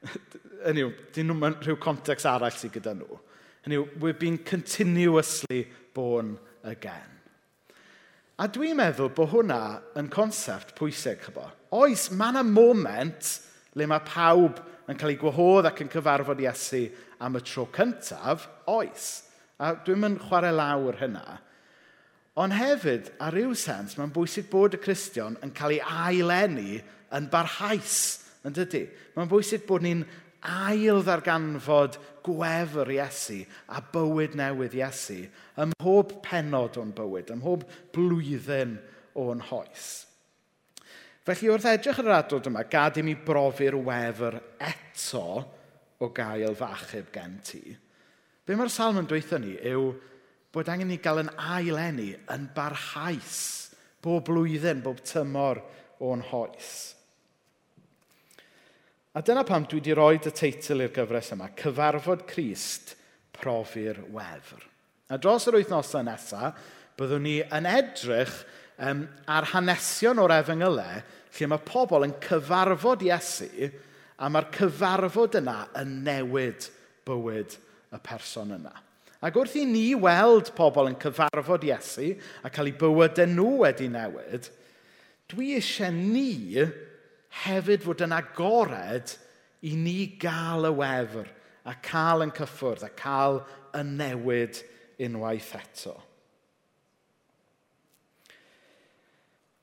Hynny 0.66 0.84
yw, 0.84 0.92
dyn 1.16 1.32
nhw'n 1.32 1.56
rhyw 1.64 1.78
context 1.80 2.28
arall 2.28 2.54
sydd 2.54 2.76
gyda 2.76 2.92
nhw. 2.98 3.18
Hynny 3.64 3.80
yw, 3.80 3.88
we've 4.04 4.20
been 4.20 4.36
continuously 4.46 5.64
born 5.96 6.36
again. 6.62 7.16
A 8.36 8.50
dwi'n 8.52 8.76
meddwl 8.76 9.14
bod 9.16 9.32
hwnna 9.32 9.60
yn 9.96 10.12
concept 10.12 10.76
pwysig 10.76 11.25
chybo. 11.25 11.48
Oes, 11.75 12.10
mae 12.12 12.34
yna 12.34 12.44
moment 12.44 13.32
le 13.80 13.88
mae 13.88 14.04
pawb 14.04 14.60
yn 14.86 14.98
cael 14.98 15.14
ei 15.14 15.20
gwahodd 15.20 15.68
ac 15.70 15.82
yn 15.84 15.90
cyfarfod 15.92 16.42
Iesu 16.42 16.84
am 17.24 17.38
y 17.38 17.42
tro 17.44 17.66
cyntaf, 17.74 18.46
oes. 18.70 19.08
A 19.58 19.72
dwi'n 19.86 20.02
mynd 20.02 20.22
chwarae 20.26 20.52
lawr 20.54 20.98
hynna. 21.00 21.40
Ond 22.36 22.52
hefyd, 22.52 23.08
ar 23.24 23.32
ryw 23.32 23.54
sens, 23.56 23.96
mae'n 23.96 24.12
bwysig 24.12 24.50
bod 24.52 24.76
y 24.76 24.80
Cristion 24.82 25.38
yn 25.44 25.54
cael 25.56 25.78
ei 25.78 25.80
ailenni 25.80 26.82
yn 27.16 27.28
barhaus, 27.32 27.98
yn 28.44 28.56
dydy. 28.56 28.84
Mae'n 29.16 29.30
bwysig 29.30 29.64
bod 29.68 29.86
ni'n 29.86 30.04
ail 30.46 31.00
ddarganfod 31.06 31.96
gwefr 32.26 32.90
Iesu 32.92 33.40
a 33.72 33.80
bywyd 33.92 34.36
newydd 34.38 34.76
Iesu 34.76 35.22
ym 35.62 35.72
mhob 35.72 36.18
penod 36.26 36.76
o'n 36.80 36.92
bywyd, 36.96 37.32
ym 37.32 37.40
mhob 37.42 37.64
blwyddyn 37.94 38.76
o'n 39.16 39.42
hoes. 39.48 40.04
Felly 41.26 41.50
wrth 41.50 41.66
edrych 41.66 41.99
ar 41.99 42.06
yr 42.06 42.16
adrodd 42.21 42.47
yma, 42.47 42.62
gad 42.71 43.00
i 43.00 43.02
mi 43.02 43.16
brofi'r 43.18 43.75
wefr 43.83 44.37
eto 44.62 45.26
o 45.99 46.11
gael 46.14 46.54
fachub 46.54 47.09
gen 47.14 47.40
ti. 47.42 47.62
Be 48.47 48.54
mae'r 48.54 48.71
salm 48.71 49.00
yn 49.00 49.09
dweithio 49.11 49.40
ni 49.42 49.56
yw 49.73 49.88
bod 50.54 50.71
angen 50.71 50.92
ni 50.92 51.00
gael 51.02 51.25
yn 51.25 51.33
ailenni 51.35 52.12
yn 52.30 52.47
barhaus 52.54 53.40
bob 54.06 54.23
blwyddyn, 54.28 54.85
bob 54.85 55.00
tymor 55.02 55.64
o'n 56.06 56.23
hoes. 56.30 56.71
A 59.16 59.23
dyna 59.25 59.42
pam 59.49 59.64
dwi 59.64 59.80
wedi 59.80 59.97
rhoi 59.97 60.21
y 60.21 60.30
teitl 60.30 60.85
i'r 60.85 60.95
gyfres 60.95 61.33
yma, 61.35 61.49
Cyfarfod 61.59 62.26
Crist, 62.28 62.95
Profi'r 63.35 64.02
Wefr. 64.12 64.62
A 65.11 65.18
dros 65.18 65.49
yr 65.49 65.59
wythnosau 65.59 66.04
nesaf, 66.06 66.61
byddwn 66.97 67.25
ni 67.25 67.38
yn 67.42 67.66
edrych 67.68 68.37
um, 68.83 69.04
a'r 69.28 69.50
hanesion 69.52 70.21
o'r 70.23 70.35
efengylau 70.40 70.99
e, 70.99 71.04
lle 71.37 71.50
mae 71.50 71.64
pobl 71.66 72.06
yn 72.06 72.16
cyfarfod 72.25 73.04
Iesu 73.06 73.68
a 74.16 74.30
mae'r 74.33 74.49
cyfarfod 74.54 75.38
yna 75.42 75.59
yn 75.83 76.00
newid 76.06 76.68
bywyd 77.06 77.56
y 77.92 78.00
person 78.04 78.54
yna. 78.56 78.73
Ac 79.25 79.37
wrth 79.40 79.56
i 79.59 79.64
ni 79.68 79.87
weld 79.99 80.52
pobl 80.56 80.90
yn 80.90 80.99
cyfarfod 81.00 81.64
Iesu 81.66 82.12
a 82.45 82.52
cael 82.52 82.73
eu 82.73 82.78
bywydau 82.80 83.28
nhw 83.33 83.52
wedi 83.64 83.88
newid, 83.92 84.50
dwi 85.33 85.54
eisiau 85.59 85.95
ni 85.95 86.64
hefyd 87.45 87.85
fod 87.85 88.04
yn 88.06 88.14
agored 88.16 89.16
i 89.66 89.75
ni 89.76 89.99
gael 90.21 90.68
y 90.68 90.73
wefr 90.80 91.33
a 91.66 91.75
cael 91.83 92.25
yn 92.26 92.35
cyffwrdd 92.37 92.87
a 92.87 92.92
cael 92.97 93.40
y 93.76 93.83
newid 93.88 94.61
unwaith 95.02 95.54
eto. 95.59 95.97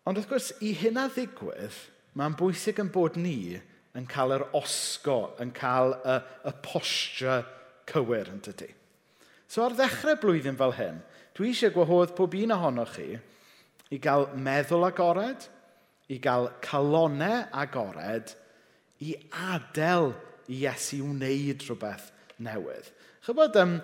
Ond 0.03 0.19
wrth 0.19 0.29
gwrs, 0.29 0.49
i 0.65 0.73
hynna 0.75 1.07
ddigwydd, 1.11 1.77
mae'n 2.19 2.35
bwysig 2.39 2.81
yn 2.83 2.91
bod 2.93 3.15
ni 3.19 3.55
yn 3.95 4.07
cael 4.09 4.35
yr 4.35 4.45
osgo, 4.57 5.33
yn 5.41 5.53
cael 5.55 5.93
y, 5.95 6.17
y 6.49 6.53
posture 6.65 7.39
cywir 7.89 8.31
yn 8.33 8.41
dydy. 8.43 8.69
So 9.47 9.63
ar 9.63 9.75
ddechrau 9.77 10.17
blwyddyn 10.19 10.57
fel 10.59 10.75
hyn, 10.75 10.99
dwi 11.37 11.51
eisiau 11.51 11.73
gwahodd 11.75 12.15
pob 12.17 12.35
un 12.37 12.55
ohonoch 12.55 12.95
chi 12.97 13.09
i 13.93 13.99
gael 14.01 14.27
meddwl 14.35 14.87
agored, 14.89 15.45
i 16.11 16.17
gael 16.21 16.49
calonau 16.65 17.45
agored, 17.63 18.33
i 19.03 19.13
adael 19.53 20.11
i 20.51 20.63
Iesu 20.63 20.99
wneud 21.05 21.63
rhywbeth 21.63 22.09
newydd. 22.43 22.89
Chybod, 23.23 23.55
um, 23.61 23.77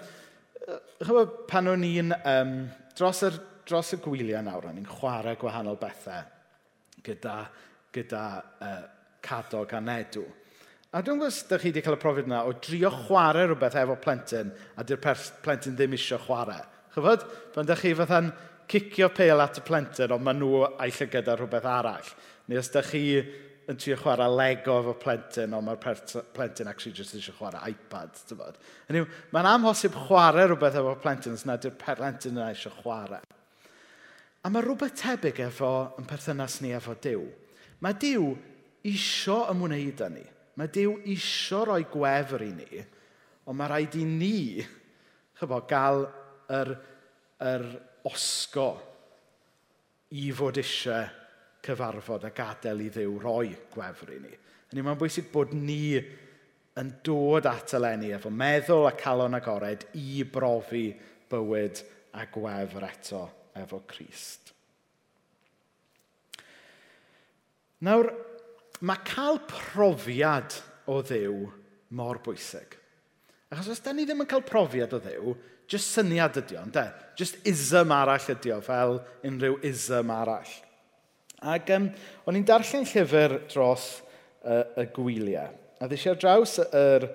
chybod 1.00 1.36
pan 1.48 1.70
o'n 1.72 1.86
i'n 1.88 2.12
um, 2.18 2.56
dros 2.98 3.24
yr 3.28 3.38
dros 3.70 3.94
y 3.96 4.02
gwyliau 4.04 4.44
nawr, 4.46 4.72
ni'n 4.74 4.88
chwarae 4.90 5.38
gwahanol 5.40 5.80
bethau 5.80 6.26
gyda, 7.06 7.38
gyda 7.94 8.26
uh, 8.60 8.84
cadog 9.24 9.74
a 9.74 9.82
nedw. 9.84 10.26
A 10.90 11.04
dwi'n 11.06 11.20
gwybod 11.22 11.36
ydych 11.38 11.62
chi 11.62 11.70
wedi 11.70 11.82
cael 11.86 11.96
y 12.00 12.02
profiad 12.02 12.30
yna 12.30 12.40
o 12.50 12.54
drio 12.66 12.90
chwarae 12.90 13.46
rhywbeth 13.46 13.78
efo 13.78 13.98
plentyn 14.02 14.50
a 14.74 14.86
dy'r 14.88 15.02
plentyn 15.46 15.76
ddim 15.78 15.94
eisiau 15.94 16.18
chwarae. 16.24 16.64
Chyfod? 16.96 17.28
Pan 17.54 17.68
ydych 17.68 17.84
chi 17.84 17.92
fatha'n 18.00 18.32
cicio 18.70 19.12
pel 19.14 19.44
at 19.44 19.62
y 19.62 19.66
plentyn 19.68 20.16
ond 20.16 20.26
maen 20.26 20.42
nhw 20.42 20.64
eich 20.82 21.04
gyda 21.14 21.38
rhywbeth 21.38 21.70
arall. 21.70 22.10
Neu 22.50 22.58
os 22.58 22.72
ydych 22.74 22.90
chi 22.90 23.04
yn 23.70 23.78
trio 23.78 24.00
chwarae 24.02 24.34
Lego 24.34 24.80
efo 24.82 24.96
plentyn 24.98 25.54
ond 25.54 25.70
mae'r 25.70 26.00
plentyn 26.34 26.74
actually 26.74 26.98
just 26.98 27.14
eisiau 27.14 27.38
chwarae 27.38 27.70
iPad. 27.70 28.18
Mae'n 28.90 29.54
amhosib 29.54 29.94
chwarae 30.08 30.50
rhywbeth 30.50 30.82
efo 30.82 30.98
plentyn 31.06 31.38
os 31.38 31.46
nad 31.46 31.70
yw'r 31.70 31.78
plentyn 31.86 32.34
yna 32.34 32.50
eisiau 32.50 32.74
chwarae. 32.82 33.22
A 34.40 34.48
mae 34.48 34.64
rhywbeth 34.64 34.96
tebyg 35.02 35.42
efo 35.44 35.70
yn 36.00 36.06
perthynas 36.08 36.62
ni 36.64 36.72
efo 36.72 36.94
Dyw. 37.04 37.24
Mae 37.84 37.96
Dyw 38.00 38.28
isio 38.88 39.42
ymwneud 39.52 40.04
â 40.06 40.08
ni. 40.14 40.24
Mae 40.60 40.72
Dyw 40.72 40.94
isio 41.12 41.66
rhoi 41.68 41.84
gwefr 41.92 42.46
i 42.46 42.52
ni, 42.56 42.84
ond 43.48 43.60
mae 43.60 43.68
rhaid 43.72 43.98
i 44.00 44.06
ni 44.08 44.40
chybo, 45.40 45.60
gael 45.68 46.06
yr, 46.56 46.72
yr 47.52 47.66
osgo 48.08 48.70
i 50.16 50.30
fod 50.36 50.60
eisiau 50.60 51.08
cyfarfod 51.64 52.28
a 52.28 52.32
gadael 52.36 52.86
i 52.86 52.88
ddew 52.96 53.18
roi 53.20 53.52
gwefr 53.74 54.14
i 54.16 54.22
ni. 54.24 54.32
Yn 54.72 54.84
mae'n 54.86 55.00
bwysig 55.00 55.28
bod 55.34 55.52
ni 55.56 55.98
yn 56.80 56.94
dod 57.04 57.48
at 57.50 57.76
eleni 57.76 58.14
efo 58.16 58.32
meddwl 58.32 58.88
a 58.88 58.94
calon 59.00 59.36
agored 59.36 59.84
i 60.00 60.24
brofi 60.24 60.86
bywyd 61.32 61.84
a 62.16 62.24
gwefr 62.32 62.88
eto 62.88 63.26
efo 63.62 63.82
Christ. 63.90 64.54
Nawr, 67.86 68.12
mae 68.84 69.06
cael 69.08 69.40
profiad 69.48 70.58
o 70.90 71.00
ddew 71.06 71.48
mor 71.96 72.20
bwysig. 72.24 72.76
Achos 73.50 73.72
os 73.74 73.84
da 73.84 73.94
ni 73.96 74.06
ddim 74.06 74.26
yn 74.26 74.30
cael 74.30 74.44
profiad 74.46 74.94
o 74.94 75.00
ddew, 75.02 75.36
jyst 75.70 75.96
syniad 75.96 76.38
ydy 76.42 76.58
o'n, 76.60 76.74
de? 76.74 76.86
Jyst 77.20 77.40
ism 77.50 77.94
arall 77.94 78.32
ydy 78.34 78.54
o, 78.56 78.60
fel 78.66 79.00
unrhyw 79.26 79.58
ism 79.70 80.12
arall. 80.14 80.52
Ac 81.40 81.72
um, 81.76 81.88
o'n 82.28 82.38
i'n 82.40 82.46
darllen 82.48 82.88
llyfr 82.90 83.38
dros 83.48 83.88
uh, 84.44 84.66
y 84.80 84.86
gwyliau. 84.96 85.56
A 85.80 85.88
ddysio 85.88 86.16
draws 86.20 86.58
yr 86.68 87.08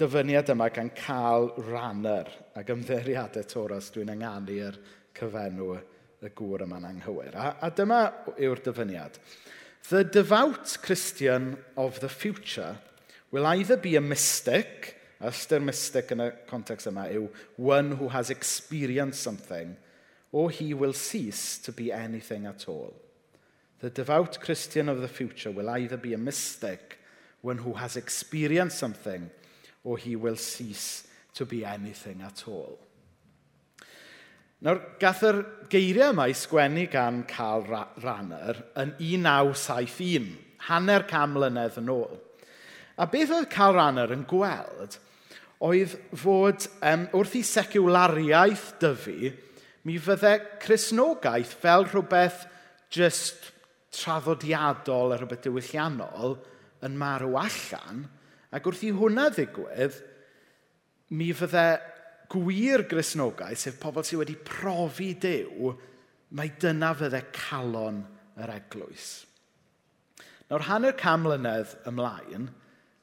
dyfyniad 0.00 0.48
yma 0.54 0.70
gan 0.72 0.88
cael 0.96 1.50
ranner 1.66 2.30
ac 2.56 2.70
ymdderiadau 2.72 3.44
Toros 3.50 3.90
dwi'n 3.92 4.14
ynganu'r 4.14 4.78
er 4.78 4.78
cyfenw 5.18 5.76
y 6.22 6.30
gŵr 6.34 6.64
yma'n 6.66 6.88
anghywir. 6.88 7.34
A, 7.34 7.56
a 7.66 7.70
dyma 7.70 8.02
yw'r 8.38 8.62
dyfyniad. 8.64 9.18
The 9.88 10.04
devout 10.04 10.78
Christian 10.82 11.56
of 11.76 12.00
the 12.00 12.08
future 12.08 12.76
will 13.30 13.46
either 13.46 13.76
be 13.76 13.96
a 13.96 14.00
mystic, 14.00 14.96
a 15.20 15.30
ystyr 15.30 15.62
mystic 15.62 16.12
yn 16.14 16.22
y 16.22 16.30
context 16.48 16.90
yma 16.90 17.06
yw 17.12 17.28
one 17.56 17.92
who 17.98 18.08
has 18.08 18.30
experienced 18.30 19.22
something, 19.22 19.76
or 20.32 20.50
he 20.50 20.74
will 20.74 20.92
cease 20.92 21.58
to 21.58 21.72
be 21.72 21.90
anything 21.92 22.46
at 22.46 22.68
all. 22.68 22.94
The 23.80 23.90
devout 23.90 24.40
Christian 24.40 24.88
of 24.88 25.00
the 25.00 25.08
future 25.08 25.50
will 25.50 25.70
either 25.70 25.96
be 25.96 26.12
a 26.12 26.18
mystic, 26.18 26.98
one 27.40 27.58
who 27.58 27.74
has 27.74 27.96
experienced 27.96 28.78
something, 28.78 29.30
or 29.84 29.96
he 29.96 30.16
will 30.16 30.36
cease 30.36 31.06
to 31.34 31.46
be 31.46 31.64
anything 31.64 32.20
at 32.22 32.44
all. 32.48 32.78
Nawr, 34.58 34.80
gath 34.98 35.20
yr 35.22 35.36
geiriau 35.70 36.10
yma 36.10 36.24
i 36.26 36.32
sgwennu 36.34 36.88
gan 36.90 37.20
Carl 37.30 37.62
Ranner 38.02 38.56
yn 38.80 38.90
1971, 38.98 40.32
hanner 40.66 41.04
cam 41.06 41.36
mlynedd 41.36 41.76
yn 41.78 41.92
ôl. 41.94 42.16
A 42.98 43.06
beth 43.06 43.30
oedd 43.36 43.46
Carl 43.52 43.76
Ranner 43.76 44.10
yn 44.10 44.24
gweld 44.26 44.96
oedd 45.62 45.94
fod 46.18 46.66
um, 46.86 47.04
wrth 47.14 47.36
i 47.38 47.44
seciwlariaeth 47.46 48.64
dyfu, 48.82 49.30
mi 49.86 49.94
fyddai 50.02 50.34
chrysnogaeth 50.64 51.54
fel 51.62 51.86
rhywbeth 51.86 52.44
just 52.94 53.52
traddodiadol 53.94 55.14
a 55.14 55.20
rhywbeth 55.20 55.44
diwylliannol 55.46 56.34
yn 56.86 56.98
marw 56.98 57.38
allan, 57.38 58.08
ac 58.50 58.66
wrth 58.66 58.82
i 58.86 58.90
hwnna 58.98 59.28
ddigwydd, 59.34 60.02
mi 61.14 61.30
fyddai 61.30 61.78
gwir 62.32 62.84
grisnogaeth, 62.90 63.62
sef 63.62 63.78
pobl 63.80 64.04
sydd 64.04 64.22
wedi 64.22 64.36
profi 64.44 65.14
dew, 65.20 65.72
mae 66.36 66.52
dyna 66.60 66.92
fydde 66.96 67.22
calon 67.34 68.02
yr 68.38 68.52
eglwys. 68.58 69.08
Nawr 70.48 70.64
hanner 70.68 70.96
cam 70.96 71.24
mlynedd 71.24 71.74
ymlaen, 71.88 72.48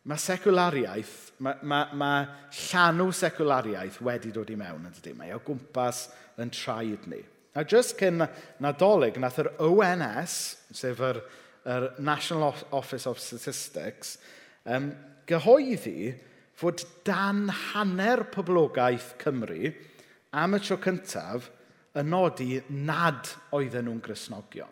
mae 0.06 0.22
seculariaeth, 0.22 1.16
mae, 1.46 1.58
mae, 1.66 1.96
mae 1.98 2.28
llanw 2.70 3.10
seculariaeth 3.14 4.00
wedi 4.06 4.34
dod 4.34 4.52
i 4.54 4.58
mewn, 4.60 4.86
yn 4.86 4.94
dydy. 4.98 5.16
Mae 5.18 5.34
o 5.34 5.42
gwmpas 5.46 6.08
yn 6.42 6.54
traed 6.54 7.08
ni. 7.10 7.22
A 7.56 7.64
jyst 7.64 7.96
cyn 8.00 8.26
nadolig, 8.62 9.18
nath 9.22 9.40
yr 9.42 9.52
ONS, 9.64 10.38
sef 10.76 11.02
yr, 11.06 11.22
yr 11.66 11.88
National 12.04 12.54
Office 12.76 13.08
of 13.10 13.22
Statistics, 13.22 14.18
um, 14.66 14.92
gyhoeddi 15.30 16.14
fod 16.56 16.86
dan 17.08 17.50
hanner 17.50 18.26
poblogaeth 18.32 19.16
Cymru 19.22 19.74
am 20.36 20.56
y 20.56 20.62
tro 20.64 20.78
cyntaf 20.84 21.50
yn 21.96 22.10
nodi 22.12 22.62
nad 22.70 23.30
oedden 23.56 23.88
nhw'n 23.88 24.02
grisnogion. 24.04 24.72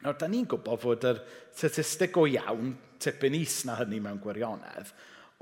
Nawr, 0.00 0.16
da 0.16 0.28
ni'n 0.28 0.46
gwybod 0.48 0.80
fod 0.80 1.06
yr 1.08 1.22
statistig 1.56 2.16
o 2.16 2.24
iawn 2.28 2.72
tipyn 3.00 3.36
is 3.36 3.62
na 3.68 3.76
hynny 3.80 4.00
mewn 4.00 4.20
gwirionedd, 4.22 4.92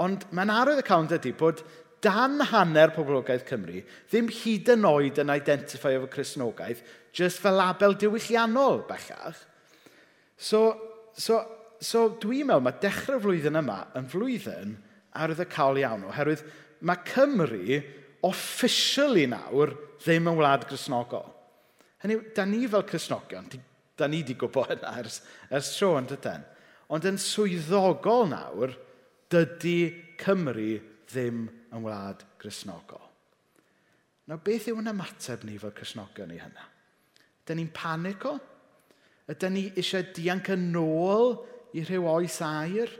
ond 0.02 0.26
mae'n 0.34 0.54
arwydd 0.54 0.82
y 0.82 0.86
cawn 0.86 1.10
ydy 1.14 1.34
bod 1.38 1.62
dan 2.02 2.38
hanner 2.52 2.92
poblogaeth 2.94 3.46
Cymru 3.46 3.82
ddim 4.10 4.30
hyd 4.30 4.70
yn 4.74 4.86
oed 4.86 5.18
yn 5.22 5.32
identifio 5.34 5.94
efo 5.98 6.10
Cresnogaeth, 6.10 6.82
jyst 7.14 7.42
fel 7.42 7.58
label 7.58 7.96
diwylliannol 7.98 8.84
bellach. 8.86 9.40
So, 10.38 10.60
so, 11.18 11.40
so 11.82 12.04
dwi'n 12.22 12.46
meddwl 12.46 12.66
mae 12.66 12.78
dechrau'r 12.82 13.24
flwyddyn 13.24 13.58
yma 13.58 13.80
yn 13.98 14.06
flwyddyn 14.10 14.76
arwydd 15.16 15.44
y 15.44 15.48
cael 15.52 15.80
iawn, 15.80 16.06
oherwydd 16.10 16.44
mae 16.86 17.00
Cymru 17.08 17.80
officially 18.26 19.26
nawr 19.30 19.74
ddim 20.02 20.30
yn 20.30 20.38
wlad 20.38 20.66
grisnogol. 20.68 21.26
Hynny 22.02 22.20
da 22.34 22.44
ni 22.46 22.66
fel 22.70 22.86
Cresnogion, 22.86 23.48
da 23.98 24.06
ni 24.06 24.22
wedi 24.22 24.36
gwybod 24.38 24.70
hynna 24.70 24.94
ers, 25.00 25.20
ers 25.50 25.72
tro 25.74 25.96
yn 25.98 26.06
dydyn. 26.10 26.44
Ond 26.94 27.08
yn 27.08 27.18
swyddogol 27.20 28.28
nawr, 28.30 28.74
dydy 29.32 29.78
Cymru 30.20 30.78
ddim 31.10 31.46
yn 31.74 31.84
wlad 31.84 32.22
grisnogol. 32.40 33.02
Nawr, 34.28 34.42
beth 34.44 34.68
yw 34.70 34.78
yn 34.82 34.92
ymateb 34.92 35.44
ni 35.48 35.58
fel 35.60 35.74
Cresnogion 35.74 36.34
i 36.34 36.38
hynna? 36.40 36.68
Ydyn 37.42 37.62
ni'n 37.62 37.74
panico? 37.74 38.36
Ydyn 39.28 39.54
ni 39.56 39.66
eisiau 39.74 40.06
dianc 40.14 40.52
yn 40.54 40.70
ôl 40.78 41.38
i 41.76 41.82
rhyw 41.82 42.06
oes 42.12 42.38
air? 42.44 42.92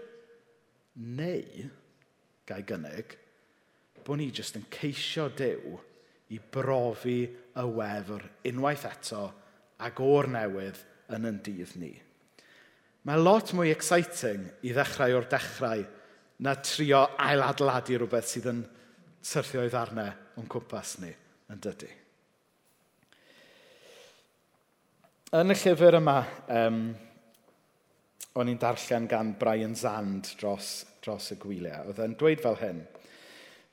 Neu, 0.98 1.68
gael 2.48 2.64
gynnig, 2.68 3.14
bod 4.04 4.20
ni 4.20 4.30
jyst 4.32 4.56
yn 4.58 4.66
ceisio 4.72 5.28
dew 5.36 5.76
i 6.32 6.40
brofi 6.52 7.20
y 7.28 7.64
wefr 7.76 8.24
unwaith 8.48 8.86
eto 8.88 9.24
ac 9.84 10.00
o'r 10.04 10.28
newydd 10.32 10.80
yn 11.14 11.28
yn 11.28 11.40
dydd 11.44 11.76
ni. 11.80 11.92
Mae 13.08 13.20
lot 13.20 13.54
mwy 13.56 13.70
exciting 13.72 14.48
i 14.66 14.74
ddechrau 14.74 15.16
o'r 15.16 15.28
dechrau 15.30 15.84
na 16.44 16.54
trio 16.60 17.04
ailadladu 17.24 17.96
rhywbeth 17.96 18.28
sydd 18.32 18.50
yn 18.52 18.60
syrthio 19.24 19.64
i 19.64 19.72
ddarnau 19.72 20.10
o'n 20.38 20.50
cwmpas 20.50 20.98
ni 21.02 21.10
yn 21.52 21.62
dydy. 21.64 21.90
Yn 25.38 25.52
y 25.52 25.56
llyfr 25.60 25.98
yma, 25.98 26.18
um, 26.56 26.82
o'n 28.36 28.50
i'n 28.52 28.60
darllen 28.60 29.08
gan 29.08 29.34
Brian 29.38 29.74
Zand 29.78 30.34
dros, 30.40 30.84
dros 31.04 31.32
y 31.32 31.38
gwyliau. 31.40 31.88
Oedd 31.88 32.02
e'n 32.04 32.16
dweud 32.18 32.42
fel 32.44 32.58
hyn. 32.60 32.82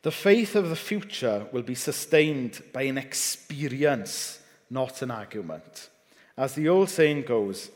The 0.05 0.11
faith 0.11 0.55
of 0.55 0.69
the 0.69 0.75
future 0.75 1.47
will 1.51 1.63
be 1.63 1.75
sustained 1.75 2.61
by 2.71 2.83
an 2.83 2.97
experience, 2.99 4.39
not 4.69 5.01
an 5.01 5.09
argument. 5.09 5.89
As 6.37 6.53
the 6.53 6.69
old 6.69 6.89
saying 6.89 7.23
goes, 7.23 7.71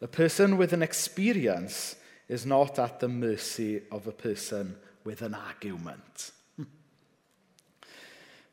a 0.00 0.08
person 0.08 0.56
with 0.56 0.72
an 0.72 0.82
experience 0.82 1.96
is 2.28 2.46
not 2.46 2.78
at 2.78 3.00
the 3.00 3.08
mercy 3.08 3.82
of 3.90 4.06
a 4.06 4.12
person 4.12 4.76
with 5.04 5.20
an 5.22 5.34
argument. 5.34 6.30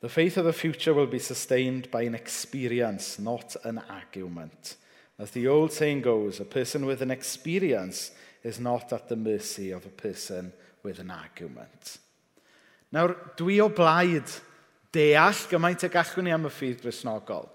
the 0.02 0.10
faith 0.10 0.38
of 0.38 0.46
the 0.46 0.54
future 0.54 0.94
will 0.94 1.08
be 1.08 1.20
sustained 1.20 1.90
by 1.92 2.04
an 2.04 2.16
experience, 2.16 3.18
not 3.18 3.56
an 3.64 3.82
argument. 3.90 4.76
As 5.22 5.30
the 5.32 5.48
old 5.48 5.72
saying 5.72 6.02
goes, 6.02 6.40
a 6.40 6.46
person 6.46 6.88
with 6.88 7.04
an 7.04 7.12
experience 7.12 8.10
is 8.44 8.60
not 8.60 8.92
at 8.92 9.08
the 9.08 9.16
mercy 9.16 9.70
of 9.70 9.86
a 9.86 9.90
person 9.90 10.52
with 10.82 10.98
an 10.98 11.12
argument. 11.12 12.00
Nawr, 12.92 13.14
dwi 13.38 13.60
o 13.62 13.70
blaid 13.70 14.26
deall 14.90 15.46
gymaint 15.52 15.86
y 15.86 15.92
gallwn 15.94 16.26
ni 16.26 16.34
am 16.34 16.50
y 16.50 16.54
ffydd 16.56 16.82
grisnogol. 16.82 17.46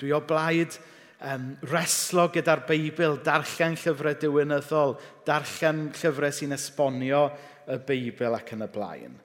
Dwi 0.00 0.16
o 0.16 0.22
blaid 0.24 0.80
um, 1.20 1.52
reslo 1.68 2.30
gyda'r 2.32 2.64
Beibl, 2.64 3.20
darllen 3.20 3.76
llyfrau 3.76 4.16
diwynyddol, 4.24 4.96
darllen 5.28 5.90
llyfrau 6.00 6.32
sy'n 6.32 6.56
esbonio 6.56 7.26
y 7.68 7.80
Beibl 7.84 8.40
ac 8.40 8.56
yn 8.56 8.64
y 8.64 8.72
blaen. 8.72 9.24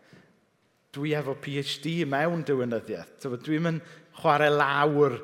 Dwi 0.91 1.15
efo 1.15 1.39
PhD 1.39 2.01
mewn 2.11 2.43
diwynyddiaeth. 2.43 3.21
Dwi'n 3.23 3.69
mynd 3.69 3.93
chwarae 4.19 4.51
lawr 4.51 5.21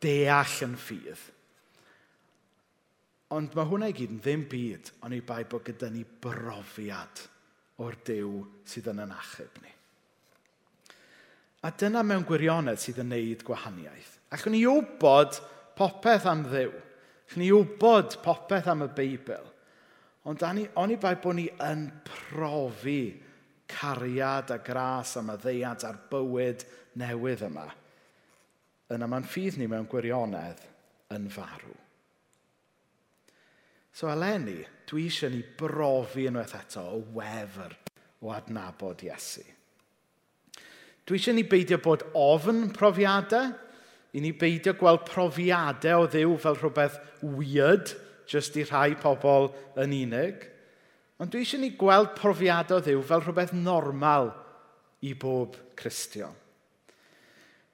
deall 0.00 0.62
yn 0.64 0.80
ffydd. 0.80 1.34
Ond 3.36 3.52
mae 3.52 3.68
hwnna 3.68 3.90
i 3.90 3.96
gyd 3.96 4.14
yn 4.14 4.20
ddim 4.24 4.44
byd, 4.48 4.92
ond 5.04 5.16
i 5.16 5.20
bai 5.24 5.42
bod 5.48 5.66
gyda 5.66 5.90
ni 5.92 6.04
brofiad 6.04 7.26
o'r 7.84 7.98
dew 8.06 8.40
sydd 8.66 8.88
yn 8.94 9.02
yn 9.04 9.12
achub 9.14 9.58
ni. 9.62 9.72
A 11.66 11.72
dyna 11.74 12.04
mewn 12.06 12.24
gwirionedd 12.26 12.80
sydd 12.80 13.02
yn 13.02 13.10
neud 13.12 13.42
gwahaniaeth. 13.44 14.14
Allwn 14.34 14.54
ni 14.54 14.62
wybod 14.64 15.40
popeth 15.78 16.26
am 16.30 16.44
ddew. 16.46 16.70
Allwn 17.28 17.42
ni 17.42 17.50
wybod 17.52 18.18
popeth 18.24 18.70
am 18.70 18.86
y 18.86 18.90
Beibl. 18.96 19.48
Ond 20.28 20.44
o'n 20.44 20.92
i 20.94 20.98
bai 21.00 21.14
bod 21.20 21.38
ni 21.38 21.48
yn 21.64 21.88
profi 22.06 23.02
cariad 23.68 24.54
a 24.54 24.58
gras 24.64 25.16
am 25.20 25.32
y 25.34 25.36
ddeiad 25.42 25.84
a'r 25.84 26.00
bywyd 26.10 26.64
newydd 27.00 27.44
yma. 27.48 27.66
Yna 28.94 29.08
mae'n 29.10 29.28
ffydd 29.28 29.58
ni 29.60 29.68
mewn 29.68 29.88
gwirionedd 29.90 30.64
yn 31.14 31.28
farw. 31.32 31.76
So 33.98 34.06
eleni, 34.06 34.60
dwi 34.86 35.08
eisiau 35.08 35.32
ni 35.32 35.40
brofi 35.58 36.28
unwaith 36.30 36.52
eto 36.54 36.84
o 36.86 36.98
wefr 37.16 37.72
o 38.22 38.30
adnabod 38.30 39.00
Iesu. 39.02 39.42
Dwi 41.02 41.18
eisiau 41.18 41.34
ni 41.34 41.42
beidio 41.42 41.80
bod 41.82 42.04
ofn 42.14 42.68
profiadau, 42.76 43.50
i 44.14 44.22
ni 44.22 44.30
beidio 44.38 44.76
gweld 44.78 45.02
profiadau 45.08 46.04
o 46.04 46.06
ddiw 46.12 46.36
fel 46.38 46.60
rhywbeth 46.60 47.00
weird, 47.24 47.90
jyst 48.30 48.60
i 48.62 48.68
rhai 48.70 48.94
pobl 49.02 49.50
yn 49.82 49.98
unig. 50.04 50.46
Ond 51.18 51.34
dwi 51.34 51.42
eisiau 51.42 51.66
ni 51.66 51.74
gweld 51.82 52.14
profiadau 52.22 52.78
o 52.78 52.86
ddiw 52.86 53.02
fel 53.10 53.26
rhywbeth 53.26 53.56
normal 53.66 54.30
i 55.02 55.16
bob 55.18 55.58
Cristion. 55.74 56.38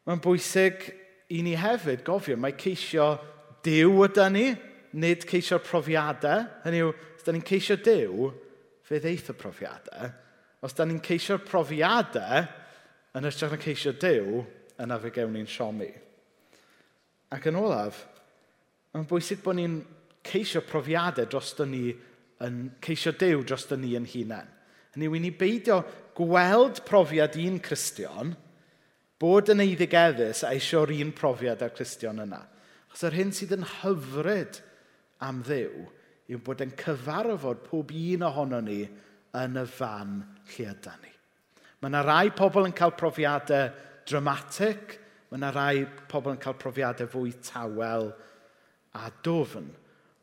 Mae'n 0.09 0.25
bwysig 0.25 0.89
i 1.37 1.45
ni 1.45 1.59
hefyd 1.61 2.01
gofio, 2.09 2.41
mae 2.41 2.57
ceisio 2.57 3.19
Dyw 3.65 4.07
ydy 4.09 4.33
ni, 4.33 4.53
nid 4.95 5.27
ceisio'r 5.29 5.63
profiadau, 5.65 6.45
hynny 6.65 6.83
yw, 6.85 6.93
os 7.17 7.27
da 7.27 7.35
ni'n 7.35 7.47
ceisio 7.47 7.77
Dyw, 7.83 8.29
fe 8.85 9.01
ddeith 9.03 9.33
y 9.33 9.37
profiadau. 9.39 10.13
Os 10.65 10.77
da 10.77 10.87
ni'n 10.87 11.03
ceisio 11.05 11.41
profiadau, 11.45 12.45
yn 13.15 13.29
ystod 13.29 13.57
yn 13.57 13.63
ceisio 13.65 13.95
Dyw, 14.01 14.41
yna 14.85 14.99
fe 15.03 15.13
gewn 15.15 15.35
ni'n 15.37 15.51
siomi. 15.51 15.91
Ac 17.35 17.51
yn 17.51 17.59
olaf, 17.59 18.05
mae'n 18.95 19.09
bwysig 19.11 19.43
bod 19.43 19.59
ni'n 19.59 19.81
ceisio 20.25 20.63
profiadau 20.67 21.27
dros 21.31 21.53
da 21.59 21.67
ni, 21.69 21.89
yn 22.45 22.59
ceisio 22.83 23.15
dew 23.19 23.43
dros 23.47 23.67
da 23.71 23.79
ni 23.79 23.95
yn 23.99 24.09
hunain. 24.09 24.51
Hynny 24.95 25.09
yw, 25.09 25.19
ni 25.23 25.31
beidio 25.35 25.81
gweld 26.15 26.85
profiad 26.87 27.39
un 27.41 27.59
Cristion, 27.63 28.35
bod 29.19 29.51
yn 29.51 29.63
eiddigeddus 29.65 30.45
a 30.45 30.53
eisiau'r 30.55 30.93
un 31.01 31.11
profiad 31.17 31.63
â'r 31.65 31.75
Cristion 31.75 32.23
yna. 32.23 32.43
Achos 32.91 33.09
yr 33.09 33.19
hyn 33.19 33.33
sydd 33.35 33.57
yn 33.57 33.67
hyfryd 33.81 34.61
am 35.25 35.43
ddew 35.45 35.85
yw 36.33 36.41
bod 36.45 36.63
yn 36.65 36.73
cyfarfod 36.81 37.65
pob 37.67 37.93
un 37.95 38.25
ohono 38.29 38.61
ni 38.65 38.81
yn 39.41 39.61
y 39.61 39.65
fan 39.69 40.17
lle 40.55 40.69
yda 40.73 40.95
ni. 41.03 41.13
Mae 41.81 41.93
yna 41.93 42.05
rai 42.07 42.31
pobl 42.33 42.69
yn 42.69 42.77
cael 42.77 42.95
profiadau 42.97 43.69
dramatic, 44.09 44.99
mae 45.29 45.41
yna 45.41 45.53
rai 45.53 45.85
pobl 46.09 46.33
yn 46.33 46.41
cael 46.41 46.57
profiadau 46.61 47.11
fwy 47.13 47.35
tawel 47.45 48.09
a 48.97 49.11
dofn. 49.27 49.69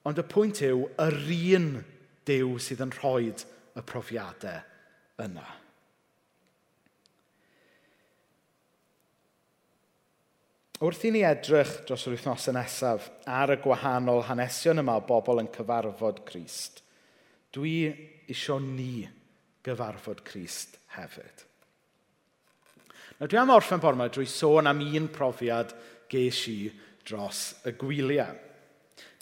Ond 0.07 0.17
y 0.17 0.25
pwynt 0.25 0.63
yw, 0.65 0.87
yr 1.05 1.17
un 1.57 1.71
dew 2.25 2.55
sydd 2.61 2.81
yn 2.87 2.95
rhoi 2.97 3.29
y 3.29 3.85
profiadau 3.85 4.63
yna. 5.21 5.60
Wrth 10.81 11.03
i 11.05 11.11
ni 11.13 11.19
edrych 11.21 11.83
dros 11.85 12.07
yr 12.09 12.15
wythnos 12.15 12.47
yn 12.49 12.55
nesaf 12.57 13.03
ar 13.29 13.51
y 13.53 13.59
gwahanol 13.61 14.23
hanesion 14.25 14.81
yma 14.81 14.95
o 14.97 15.03
bobl 15.05 15.37
yn 15.43 15.49
cyfarfod 15.53 16.23
Christ, 16.25 16.81
dwi 17.53 17.91
isio 18.33 18.57
ni 18.63 19.03
gyfarfod 19.61 20.23
Christ 20.25 20.79
hefyd. 20.95 21.43
Nawr 23.19 23.29
dwi 23.29 23.41
am 23.43 23.53
orffen 23.53 23.83
bore 23.83 23.99
yma 23.99 24.07
drwy 24.09 24.25
sôn 24.25 24.71
am 24.71 24.81
un 24.81 25.05
profiad 25.13 25.75
ges 26.09 26.41
i 26.49 26.57
dros 27.05 27.43
y 27.69 27.75
gwyliau. 27.77 28.33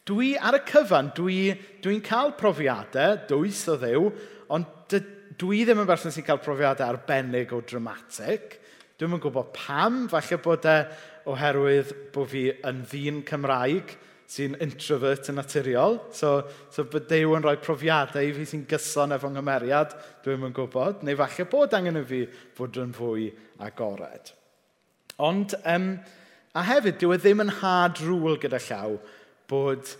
Dwi 0.08 0.32
ar 0.39 0.62
y 0.62 0.63
cyfan, 0.63 1.12
dwi'n 1.12 1.60
dwi, 1.84 2.00
cael 2.08 2.32
profiadau, 2.39 3.19
dwys 3.28 3.65
o 3.67 3.76
ddew, 3.84 4.08
ond 4.56 4.95
dwi 5.43 5.65
ddim 5.67 5.84
yn 5.84 5.91
berson 5.91 6.15
sy'n 6.15 6.24
cael 6.32 6.39
profiadau 6.39 6.88
arbennig 6.88 7.52
o 7.52 7.60
dramatic. 7.60 8.62
Dwi'n 9.00 9.19
yn 9.19 9.22
gwybod 9.28 9.52
pam, 9.56 10.06
falle 10.12 10.39
bod 10.43 10.65
e 10.72 10.80
oherwydd 11.30 11.92
bod 12.13 12.32
fi 12.32 12.46
yn 12.65 12.84
ddyn 12.89 13.24
Cymraeg 13.28 13.96
sy'n 14.30 14.58
introvert 14.62 15.32
yn 15.32 15.39
naturiol. 15.39 15.98
So, 16.13 16.44
so 16.74 16.86
bod 16.89 17.08
Dew 17.10 17.34
yn 17.38 17.46
rhoi 17.46 17.56
profiadau 17.62 18.26
i 18.26 18.34
fi 18.36 18.46
sy'n 18.52 18.68
gyson 18.70 19.15
efo 19.15 19.32
nghymeriad, 19.34 19.96
dwi'n 20.26 20.46
yn 20.50 20.56
gwybod, 20.56 21.02
neu 21.06 21.18
falle 21.18 21.48
bod 21.50 21.74
angen 21.78 22.02
i 22.02 22.04
fi 22.06 22.22
fod 22.58 22.78
yn 22.84 22.94
fwy 22.96 23.30
agored. 23.65 24.34
Ond, 25.26 25.56
um, 25.68 25.89
a 26.54 26.65
hefyd, 26.70 27.00
dyw 27.02 27.15
e 27.15 27.20
ddim 27.24 27.42
yn 27.46 27.56
hard 27.60 28.04
rŵl 28.06 28.38
gyda 28.44 28.62
llaw 28.68 29.00
bod, 29.50 29.96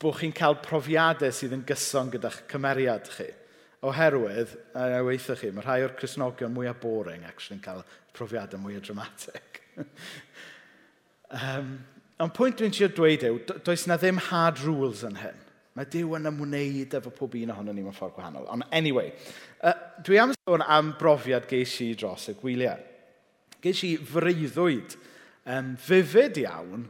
bod 0.00 0.16
chi'n 0.20 0.34
cael 0.36 0.56
profiadau 0.64 1.34
sydd 1.34 1.54
yn 1.56 1.66
gyson 1.68 2.08
gyda'ch 2.14 2.46
cymeriad 2.50 3.12
chi 3.12 3.28
oherwydd, 3.86 4.56
a 4.74 5.04
weithio 5.04 5.36
chi, 5.38 5.52
mae 5.52 5.62
rhai 5.62 5.84
o'r 5.84 5.94
Cresnogion 6.00 6.54
mwyaf 6.54 6.80
boring 6.80 7.28
actually 7.28 7.60
yn 7.60 7.62
cael 7.64 7.84
profiadau 8.16 8.58
mwyaf 8.62 8.88
dramatic 8.88 9.65
um, 11.40 11.72
ond 12.22 12.36
pwynt 12.36 12.60
dwi'n 12.60 12.74
siarad 12.74 12.96
dweud 12.96 13.26
yw, 13.28 13.40
does 13.66 13.86
na 13.90 13.98
ddim 14.00 14.20
hard 14.30 14.62
rules 14.64 15.02
yn 15.06 15.18
hyn. 15.20 15.42
Mae 15.76 15.88
Dyw 15.92 16.14
yn 16.16 16.30
ymwneud 16.30 16.94
efo 16.96 17.12
pob 17.12 17.34
un 17.36 17.52
ohono 17.52 17.74
ni 17.76 17.82
mewn 17.84 17.96
ffordd 17.96 18.14
gwahanol. 18.16 18.46
Ond 18.48 18.64
anyway, 18.72 19.10
uh, 19.60 19.74
dwi 20.04 20.20
am 20.22 20.32
sôn 20.32 20.64
am 20.64 20.94
brofiad 20.96 21.48
geis 21.50 21.74
i 21.84 21.90
dros 21.98 22.30
y 22.32 22.36
gwyliau. 22.38 22.80
Geis 23.60 23.82
i 23.84 23.92
freuddwyd 24.00 24.96
um, 25.52 25.74
fifyd 25.76 26.40
iawn 26.46 26.86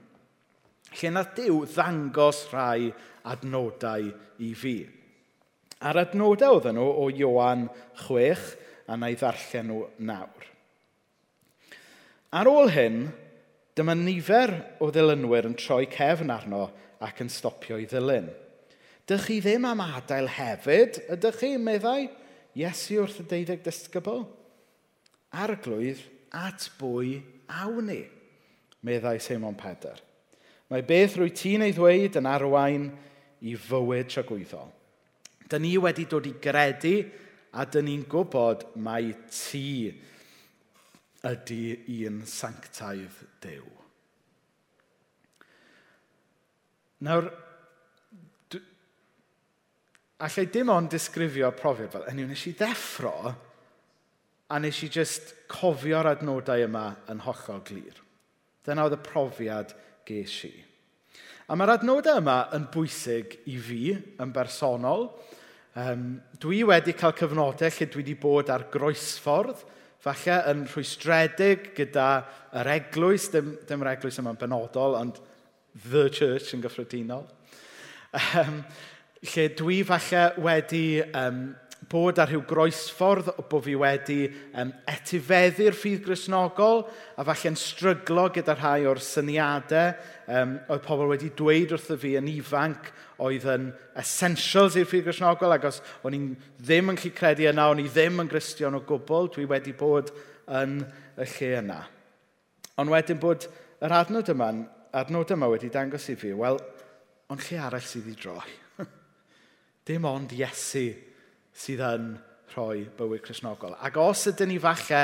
lle 0.97 1.11
na 1.13 1.25
Dyw 1.37 1.65
ddangos 1.73 2.45
rhai 2.53 2.93
adnodau 3.27 4.07
i 4.47 4.53
fi. 4.55 4.77
A'r 5.83 6.05
adnodau 6.07 6.61
oedd 6.61 6.71
nhw 6.73 6.87
o 6.87 7.09
Ioan 7.11 7.67
6, 8.07 8.47
a 8.87 8.97
na 8.97 9.11
i 9.11 9.19
ddarllen 9.19 9.67
nhw 9.73 9.81
nawr. 10.07 10.47
Ar 12.37 12.49
ôl 12.51 12.69
hyn, 12.69 13.07
dyma 13.79 13.95
nifer 13.97 14.51
o 14.83 14.91
ddilynwyr 14.93 15.47
yn 15.49 15.55
troi 15.57 15.87
cefn 15.89 16.33
arno 16.35 16.67
ac 17.01 17.23
yn 17.25 17.31
stopio 17.33 17.79
i 17.81 17.87
ddilyn. 17.89 18.29
Dych 19.09 19.29
chi 19.29 19.39
ddim 19.41 19.65
am 19.69 19.81
adael 19.85 20.29
hefyd, 20.35 20.99
ydych 21.15 21.39
chi, 21.41 21.55
meddai? 21.57 22.11
Iesu 22.59 22.99
wrth 23.01 23.23
y 23.23 23.27
deuddeg 23.31 23.63
disgybl. 23.65 24.27
Arglwydd 25.33 26.03
at 26.37 26.67
bwy 26.81 27.21
awn 27.63 27.89
ni, 27.89 28.03
meddai 28.85 29.17
Simon 29.23 29.57
Pedr. 29.57 30.01
Mae 30.69 30.85
beth 30.85 31.17
rwy 31.17 31.31
ti'n 31.33 31.65
ei 31.65 31.73
ddweud 31.77 32.19
yn 32.21 32.29
arwain 32.29 32.91
i 33.47 33.55
fywyd 33.55 34.11
tragwyddol. 34.13 34.69
Dyna 35.47 35.63
ni 35.63 35.77
wedi 35.79 36.05
dod 36.11 36.27
i 36.29 36.35
gredu 36.43 36.97
a 37.57 37.65
dyna 37.65 37.87
ni'n 37.93 38.05
gwybod 38.11 38.67
mai 38.83 39.15
ti 39.31 39.95
ydy 41.25 42.05
un 42.07 42.21
sanctaidd 42.29 43.25
dew. 43.41 43.65
Nawr, 47.07 47.29
allai 50.25 50.47
dim 50.53 50.73
ond 50.73 50.91
disgrifio 50.93 51.51
profiad 51.57 51.93
fel, 51.93 52.07
hynny 52.09 52.29
nes 52.31 52.47
i 52.49 52.55
ddeffro 52.57 53.17
a 54.47 54.59
nes 54.63 54.79
i 54.87 54.89
just 54.93 55.35
cofio'r 55.51 56.09
adnodau 56.15 56.63
yma 56.65 56.87
yn 57.13 57.21
hollol 57.25 57.61
glir. 57.67 57.99
Dyna 58.65 58.87
oedd 58.87 58.97
y 58.97 59.03
profiad 59.05 59.75
ges 60.07 60.39
i. 60.49 60.55
A 61.47 61.55
mae'r 61.55 61.77
adnodau 61.77 62.21
yma 62.23 62.39
yn 62.57 62.69
bwysig 62.73 63.37
i 63.53 63.59
fi 63.63 63.81
yn 63.95 64.33
bersonol. 64.35 65.11
Um, 65.77 66.17
dwi 66.41 66.63
wedi 66.67 66.95
cael 66.97 67.15
cyfnodau 67.19 67.69
lle 67.69 67.89
dwi 67.91 68.03
wedi 68.03 68.17
bod 68.19 68.51
ar 68.51 68.65
groesffordd, 68.73 69.61
falle 70.07 70.37
yn 70.53 70.67
rhwystredig 70.71 71.73
gyda 71.77 72.09
yr 72.61 72.71
eglwys, 72.77 73.31
dim, 73.33 73.55
dim 73.67 73.83
yr 73.83 73.95
eglwys 73.97 74.21
yma'n 74.23 74.39
benodol, 74.39 74.95
ond 74.99 75.19
the 75.91 76.07
church 76.15 76.55
yn 76.55 76.63
gyffredinol. 76.65 77.27
Um, 78.39 78.63
lle 79.27 79.47
dwi 79.59 79.81
falle 79.87 80.23
wedi 80.45 81.03
um, 81.11 81.49
bod 81.91 82.19
ar 82.19 82.31
rhyw 82.31 82.43
groesffordd 82.49 83.29
o 83.37 83.45
bod 83.47 83.63
fi 83.67 83.77
wedi 83.79 84.19
um, 84.59 84.73
etifeddu'r 84.91 85.77
ffydd 85.77 86.03
grisnogol 86.03 86.83
a 87.15 87.25
falle'n 87.27 87.59
stryglo 87.59 88.27
gyda 88.35 88.57
rhai 88.59 88.89
o'r 88.91 89.01
syniadau 89.03 89.93
um, 90.27 90.57
oedd 90.67 90.83
pobl 90.87 91.13
wedi 91.13 91.31
dweud 91.39 91.77
wrtho 91.77 91.99
fi 92.03 92.17
yn 92.19 92.31
ifanc 92.33 92.91
oedd 93.23 93.47
yn 93.55 93.71
essentials 94.03 94.77
i'r 94.81 94.89
ffydd 94.91 95.07
grisnogol 95.07 95.55
ac 95.55 95.69
os 95.71 95.81
o'n 96.03 96.19
i 96.19 96.23
ddim 96.59 96.91
yn 96.91 96.99
gallu 96.99 97.15
credu 97.17 97.47
yna, 97.53 97.71
o'n 97.71 97.85
i 97.85 97.89
ddim 97.89 98.25
yn 98.25 98.31
gristion 98.35 98.77
o 98.77 98.83
gwbl, 98.87 99.31
dwi 99.37 99.47
wedi 99.55 99.75
bod 99.79 100.11
yn 100.59 100.81
y 101.17 101.31
lle 101.37 101.55
yna. 101.63 101.81
Ond 102.83 102.93
wedyn 102.93 103.23
bod 103.23 103.47
yr 103.81 103.95
adnod 104.03 104.35
yma, 104.35 104.51
adnod 104.97 105.33
yma 105.33 105.55
wedi 105.55 105.71
dangos 105.73 106.11
i 106.11 106.19
fi, 106.19 106.35
wel, 106.37 106.59
ond 107.31 107.47
lle 107.47 107.63
arall 107.63 107.87
sydd 107.87 108.11
i 108.11 108.17
droi? 108.19 108.57
Dim 109.87 110.11
ond 110.11 110.35
Iesu 110.35 110.89
sydd 111.57 111.83
yn 111.87 112.09
rhoi 112.53 112.85
bywyd 112.97 113.25
Cresnogol. 113.25 113.77
Ac 113.81 113.97
os 114.01 114.27
ydyn 114.33 114.53
ni 114.53 114.59
falle 114.63 115.03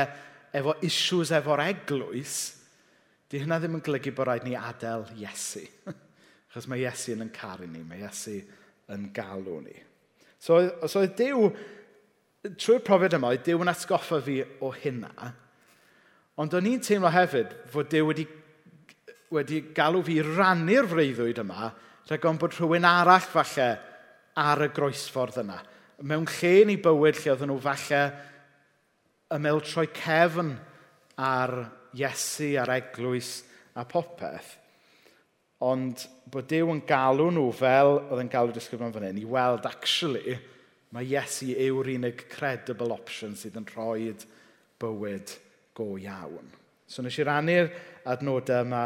efo 0.52 0.76
issues 0.84 1.32
efo'r 1.34 1.64
eglwys, 1.64 2.36
di 3.32 3.40
hynna 3.40 3.58
ddim 3.60 3.78
yn 3.78 3.84
golygu 3.84 4.12
bod 4.12 4.28
rhaid 4.28 4.44
ni 4.46 4.56
adael 4.58 5.06
Iesu. 5.16 5.64
Achos 6.50 6.68
mae 6.68 6.82
Iesu 6.84 7.14
yn 7.16 7.24
yn 7.24 7.32
caru 7.32 7.68
ni, 7.68 7.80
mae 7.86 8.02
Iesu 8.04 8.36
yn 8.92 9.08
galw 9.16 9.62
ni. 9.64 9.78
So, 10.42 10.58
os 10.82 10.92
so 10.92 11.00
oedd 11.00 11.14
Dyw, 11.16 11.46
trwy'r 12.58 12.84
profiad 12.84 13.16
yma, 13.16 13.32
oedd 13.32 13.46
Dyw 13.46 13.64
yn 13.64 13.72
atgoffa 13.72 14.20
fi 14.26 14.40
o 14.60 14.72
hynna, 14.74 15.30
ond 16.42 16.56
o'n 16.58 16.68
i'n 16.68 16.82
teimlo 16.84 17.12
hefyd 17.12 17.54
fod 17.72 17.88
Dyw 17.92 18.08
wedi, 18.10 18.26
wedi 19.32 19.62
galw 19.72 20.02
fi 20.04 20.18
rannu'r 20.26 20.90
freuddwyd 20.90 21.40
yma, 21.44 21.70
rhag 22.10 22.28
ond 22.28 22.42
bod 22.42 22.56
rhywun 22.58 22.88
arall 22.88 23.24
falle 23.32 23.68
ar 24.42 24.66
y 24.66 24.68
groesffordd 24.74 25.40
yna 25.44 25.60
mewn 26.02 26.26
lle 26.38 26.52
yn 26.64 26.74
eu 26.74 26.82
bywyd 26.82 27.20
lle 27.20 27.32
oedden 27.32 27.52
nhw 27.52 27.60
falle 27.62 28.02
ymel 29.36 29.62
troi 29.66 29.86
cefn 29.96 30.56
ar 31.22 31.54
Iesu, 31.92 32.54
ar 32.56 32.70
eglwys 32.72 33.42
a 33.76 33.84
popeth. 33.84 34.54
Ond 35.62 36.06
bod 36.32 36.48
Dyw 36.48 36.70
yn 36.72 36.80
galw 36.88 37.28
nhw 37.30 37.50
fel 37.54 37.98
oedd 38.00 38.22
yn 38.22 38.32
galw 38.32 38.54
disgrifio 38.54 38.88
fan 38.94 39.04
hyn, 39.06 39.20
i 39.20 39.28
weld 39.28 39.68
actually 39.68 40.38
mae 40.92 41.08
Iesu 41.08 41.52
yw'r 41.52 41.92
unig 41.94 42.26
credible 42.32 42.92
option 42.96 43.36
sydd 43.38 43.60
yn 43.60 43.68
rhoi 43.74 44.10
bywyd 44.82 45.36
go 45.76 45.94
iawn. 46.00 46.50
So 46.88 47.04
nes 47.04 47.16
i 47.20 47.24
rannu'r 47.28 47.70
adnodau 48.12 48.66
yma 48.66 48.82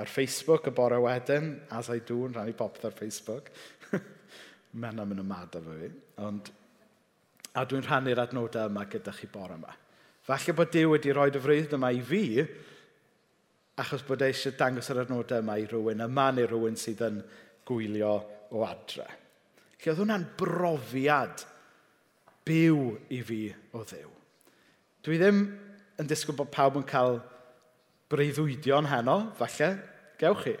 ar 0.00 0.08
Facebook 0.08 0.70
y 0.70 0.72
bore 0.72 1.00
wedyn, 1.02 1.52
as 1.76 1.90
I 1.92 1.98
do, 2.06 2.22
yn 2.28 2.36
rannu 2.36 2.54
popeth 2.56 2.86
ar 2.88 2.96
Facebook. 2.96 3.50
Mae'n 4.80 5.02
am 5.02 5.12
yn 5.16 5.24
ymad 5.24 5.58
efo 5.58 5.76
fi. 5.76 5.90
Ond 6.24 6.48
a 7.54 7.64
dwi'n 7.66 7.86
rhannu'r 7.86 8.22
adnodau 8.24 8.70
yma 8.70 8.84
gyda 8.90 9.14
chi 9.16 9.28
bore 9.30 9.56
yma. 9.58 9.72
Falle 10.26 10.54
bod 10.54 10.70
Dyw 10.74 10.92
wedi 10.92 11.14
rhoi 11.14 11.30
y 11.32 11.42
freudd 11.42 11.74
yma 11.74 11.90
i 11.94 12.02
fi, 12.04 12.24
achos 13.80 14.04
bod 14.06 14.22
e 14.22 14.30
eisiau 14.30 14.54
dangos 14.58 14.90
yr 14.92 15.02
adnodau 15.04 15.42
yma 15.42 15.56
i 15.58 15.66
rhywun, 15.66 16.04
yma 16.06 16.28
neu 16.36 16.46
rhywun 16.50 16.78
sydd 16.78 17.02
yn 17.08 17.22
gwylio 17.66 18.14
o 18.54 18.62
adre. 18.66 19.08
Felly 19.80 19.94
oedd 19.94 20.02
hwnna'n 20.02 20.28
brofiad 20.38 21.44
byw 22.46 22.80
i 23.16 23.20
fi 23.26 23.42
o 23.74 23.84
ddew. 23.88 24.10
Dwi 25.06 25.18
ddim 25.20 25.44
yn 26.00 26.08
disgwyl 26.08 26.36
bod 26.38 26.52
pawb 26.52 26.76
yn 26.80 26.86
cael 26.88 27.18
breuddwydion 28.12 28.90
heno, 28.90 29.16
falle, 29.38 29.70
gewch 30.20 30.44
chi. 30.44 30.54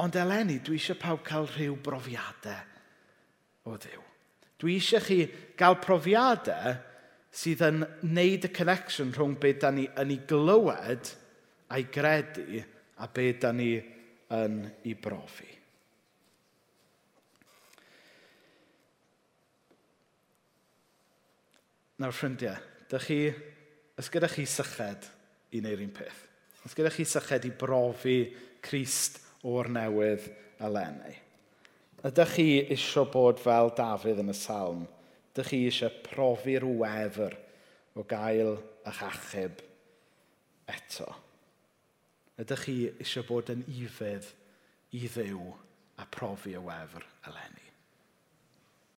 Ond 0.00 0.16
eleni, 0.16 0.58
dwi 0.64 0.78
eisiau 0.78 0.98
pawb 1.00 1.24
cael 1.26 1.48
rhyw 1.54 1.76
brofiadau 1.84 2.62
o 3.70 3.76
ddew. 3.80 4.04
Dwi 4.60 4.76
eisiau 4.76 5.04
chi 5.04 5.20
gael 5.58 5.78
profiadau 5.80 6.74
sydd 7.30 7.62
yn 7.64 7.84
neud 8.10 8.48
y 8.48 8.50
connection 8.52 9.12
rhwng 9.14 9.38
be 9.40 9.54
da 9.60 9.70
ni 9.72 9.86
yn 10.00 10.12
ei 10.12 10.20
glywed 10.28 11.12
a'i 11.70 11.86
gredu 11.94 12.60
a 13.00 13.08
be 13.08 13.30
da 13.40 13.52
ni 13.56 13.72
yn 14.36 14.60
ei 14.84 14.96
brofi. 14.98 15.48
Nawr, 22.00 22.14
ffrindiau, 22.16 22.56
dych 22.88 23.06
chi, 23.06 23.20
ys 24.00 24.08
gyda 24.12 24.28
chi 24.32 24.46
syched 24.48 25.08
i 25.52 25.60
wneud 25.60 25.82
un 25.84 25.90
peth, 25.92 26.26
Ys 26.60 26.76
gyda 26.76 26.90
chi 26.92 27.06
syched 27.08 27.46
i 27.48 27.50
brofi 27.56 28.18
Christ 28.64 29.18
o'r 29.48 29.70
newydd 29.72 30.26
alenau, 30.60 31.14
Ydych 32.00 32.30
chi 32.32 32.48
eisiau 32.72 33.04
bod 33.12 33.40
fel 33.42 33.68
Dafydd 33.76 34.22
yn 34.22 34.32
y 34.32 34.36
salm? 34.36 34.86
Ydych 35.32 35.50
chi 35.52 35.58
eisiau 35.68 35.92
profi'r 36.06 36.64
wefr 36.64 37.36
o 37.92 38.04
gael 38.08 38.54
eich 38.88 39.02
achub 39.04 39.60
eto? 40.72 41.08
Ydych 42.40 42.64
chi 42.64 42.76
eisiau 42.92 43.26
bod 43.28 43.52
yn 43.52 43.66
ifedd 43.68 44.30
i 44.96 45.04
ddew 45.04 45.50
a 46.00 46.08
profi 46.08 46.56
y 46.56 46.62
wefr 46.64 47.04
eleni? 47.28 47.69